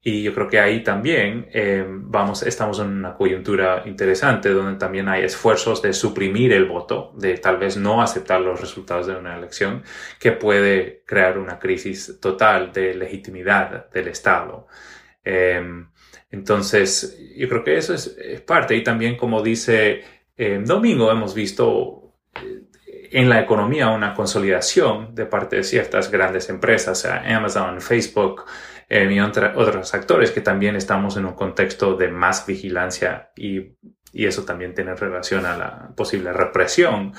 Y 0.01 0.23
yo 0.23 0.33
creo 0.33 0.49
que 0.49 0.61
ahí 0.61 0.83
también 0.85 1.49
eh, 1.53 1.85
vamos, 1.87 2.45
estamos 2.45 2.79
en 2.79 2.87
una 2.87 3.15
coyuntura 3.15 3.83
interesante 3.85 4.51
donde 4.51 4.79
también 4.79 5.09
hay 5.09 5.25
esfuerzos 5.25 5.83
de 5.83 5.93
suprimir 5.93 6.53
el 6.53 6.67
voto, 6.67 7.13
de 7.17 7.37
tal 7.39 7.59
vez 7.59 7.77
no 7.77 8.01
aceptar 8.01 8.41
los 8.41 8.61
resultados 8.61 9.09
de 9.09 9.17
una 9.17 9.37
elección, 9.37 9.83
que 10.21 10.33
puede 10.33 11.03
crear 11.05 11.37
una 11.37 11.59
crisis 11.59 12.19
total 12.21 12.73
de 12.73 12.95
legitimidad 12.95 13.91
del 13.91 14.09
Estado. 14.09 14.69
Eh, 15.25 15.85
entonces, 16.31 17.19
yo 17.37 17.49
creo 17.49 17.65
que 17.65 17.77
eso 17.77 17.95
es, 17.95 18.17
parte. 18.47 18.77
Y 18.77 18.83
también, 18.85 19.17
como 19.17 19.43
dice 19.43 20.05
eh, 20.39 20.63
Domingo, 20.65 21.11
hemos 21.11 21.35
visto 21.35 22.15
en 23.11 23.29
la 23.29 23.41
economía 23.41 23.89
una 23.89 24.15
consolidación 24.15 25.15
de 25.15 25.27
parte 25.27 25.57
de 25.57 25.65
ciertas 25.65 26.11
grandes 26.11 26.49
empresas, 26.49 27.05
Amazon, 27.05 27.81
Facebook, 27.81 28.45
eh, 28.89 29.09
y 29.11 29.21
otros 29.21 29.95
actores 29.95 30.31
que 30.31 30.41
también 30.41 30.75
estamos 30.75 31.17
en 31.19 31.27
un 31.27 31.35
contexto 31.35 31.95
de 31.95 32.09
más 32.09 32.47
vigilancia 32.47 33.33
y, 33.37 33.77
y, 34.13 34.27
eso 34.27 34.45
también 34.45 34.75
tiene 34.75 34.95
relación 34.95 35.45
a 35.45 35.57
la 35.59 35.93
posible 35.95 36.33
represión, 36.33 37.13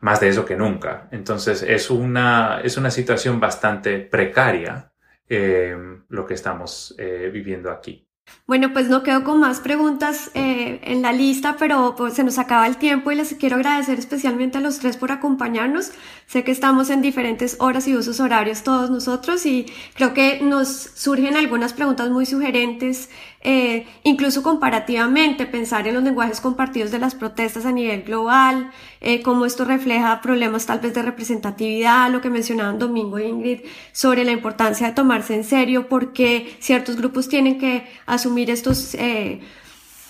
más 0.00 0.20
de 0.20 0.28
eso 0.28 0.46
que 0.46 0.56
nunca. 0.56 1.08
Entonces 1.10 1.62
es 1.62 1.90
una, 1.90 2.62
es 2.64 2.78
una 2.78 2.90
situación 2.90 3.38
bastante 3.38 3.98
precaria 3.98 4.92
eh, 5.28 5.76
lo 6.08 6.24
que 6.24 6.34
estamos 6.34 6.94
eh, 6.96 7.28
viviendo 7.30 7.70
aquí. 7.70 8.07
Bueno, 8.46 8.72
pues 8.72 8.88
no 8.88 9.02
quedo 9.02 9.24
con 9.24 9.40
más 9.40 9.60
preguntas 9.60 10.30
eh, 10.32 10.80
en 10.84 11.02
la 11.02 11.12
lista, 11.12 11.56
pero 11.58 11.94
pues, 11.96 12.14
se 12.14 12.24
nos 12.24 12.38
acaba 12.38 12.66
el 12.66 12.78
tiempo 12.78 13.10
y 13.10 13.14
les 13.14 13.34
quiero 13.34 13.56
agradecer 13.56 13.98
especialmente 13.98 14.56
a 14.56 14.62
los 14.62 14.78
tres 14.78 14.96
por 14.96 15.12
acompañarnos. 15.12 15.90
Sé 16.26 16.44
que 16.44 16.52
estamos 16.52 16.88
en 16.88 17.02
diferentes 17.02 17.56
horas 17.60 17.86
y 17.88 17.94
usos 17.94 18.20
horarios 18.20 18.62
todos 18.62 18.88
nosotros 18.90 19.44
y 19.44 19.66
creo 19.94 20.14
que 20.14 20.40
nos 20.40 20.68
surgen 20.68 21.36
algunas 21.36 21.74
preguntas 21.74 22.08
muy 22.08 22.24
sugerentes 22.24 23.10
eh, 23.40 23.86
incluso 24.02 24.42
comparativamente, 24.42 25.46
pensar 25.46 25.86
en 25.86 25.94
los 25.94 26.02
lenguajes 26.02 26.40
compartidos 26.40 26.90
de 26.90 26.98
las 26.98 27.14
protestas 27.14 27.66
a 27.66 27.72
nivel 27.72 28.02
global, 28.02 28.70
eh, 29.00 29.22
cómo 29.22 29.46
esto 29.46 29.64
refleja 29.64 30.20
problemas 30.20 30.66
tal 30.66 30.80
vez 30.80 30.94
de 30.94 31.02
representatividad, 31.02 32.10
lo 32.10 32.20
que 32.20 32.30
mencionaban 32.30 32.78
Domingo 32.78 33.18
e 33.18 33.28
Ingrid 33.28 33.60
sobre 33.92 34.24
la 34.24 34.32
importancia 34.32 34.88
de 34.88 34.94
tomarse 34.94 35.34
en 35.34 35.44
serio, 35.44 35.88
porque 35.88 36.56
ciertos 36.58 36.96
grupos 36.96 37.28
tienen 37.28 37.58
que 37.58 37.86
asumir 38.06 38.50
estos 38.50 38.94
eh, 38.94 39.40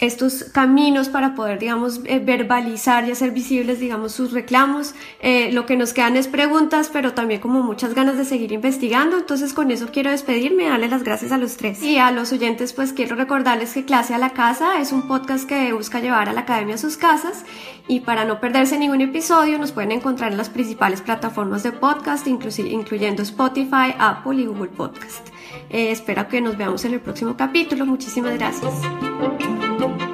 estos 0.00 0.44
caminos 0.44 1.08
para 1.08 1.34
poder, 1.34 1.58
digamos, 1.58 2.00
eh, 2.04 2.20
verbalizar 2.20 3.08
y 3.08 3.10
hacer 3.10 3.32
visibles, 3.32 3.80
digamos, 3.80 4.12
sus 4.12 4.32
reclamos. 4.32 4.94
Eh, 5.20 5.50
lo 5.52 5.66
que 5.66 5.76
nos 5.76 5.92
quedan 5.92 6.16
es 6.16 6.28
preguntas, 6.28 6.88
pero 6.92 7.14
también 7.14 7.40
como 7.40 7.62
muchas 7.62 7.94
ganas 7.94 8.16
de 8.16 8.24
seguir 8.24 8.52
investigando. 8.52 9.18
Entonces, 9.18 9.52
con 9.52 9.70
eso 9.70 9.88
quiero 9.92 10.10
despedirme, 10.10 10.68
darle 10.68 10.88
las 10.88 11.02
gracias 11.02 11.32
a 11.32 11.38
los 11.38 11.56
tres. 11.56 11.82
Y 11.82 11.98
a 11.98 12.10
los 12.12 12.32
oyentes, 12.32 12.72
pues 12.72 12.92
quiero 12.92 13.16
recordarles 13.16 13.74
que 13.74 13.84
Clase 13.84 14.14
a 14.14 14.18
la 14.18 14.30
Casa 14.30 14.80
es 14.80 14.92
un 14.92 15.08
podcast 15.08 15.48
que 15.48 15.72
busca 15.72 16.00
llevar 16.00 16.28
a 16.28 16.32
la 16.32 16.40
academia 16.42 16.76
a 16.76 16.78
sus 16.78 16.96
casas. 16.96 17.44
Y 17.88 18.00
para 18.00 18.24
no 18.24 18.38
perderse 18.38 18.78
ningún 18.78 19.00
episodio, 19.00 19.58
nos 19.58 19.72
pueden 19.72 19.92
encontrar 19.92 20.30
en 20.30 20.38
las 20.38 20.50
principales 20.50 21.00
plataformas 21.00 21.62
de 21.62 21.72
podcast, 21.72 22.26
incluyendo 22.26 23.22
Spotify, 23.22 23.94
Apple 23.98 24.42
y 24.42 24.46
Google 24.46 24.68
Podcast. 24.68 25.28
Eh, 25.70 25.90
espero 25.90 26.28
que 26.28 26.40
nos 26.40 26.56
veamos 26.56 26.84
en 26.84 26.94
el 26.94 27.00
próximo 27.00 27.36
capítulo. 27.36 27.86
Muchísimas 27.86 28.36
gracias. 28.38 28.72
Thank. 29.78 30.07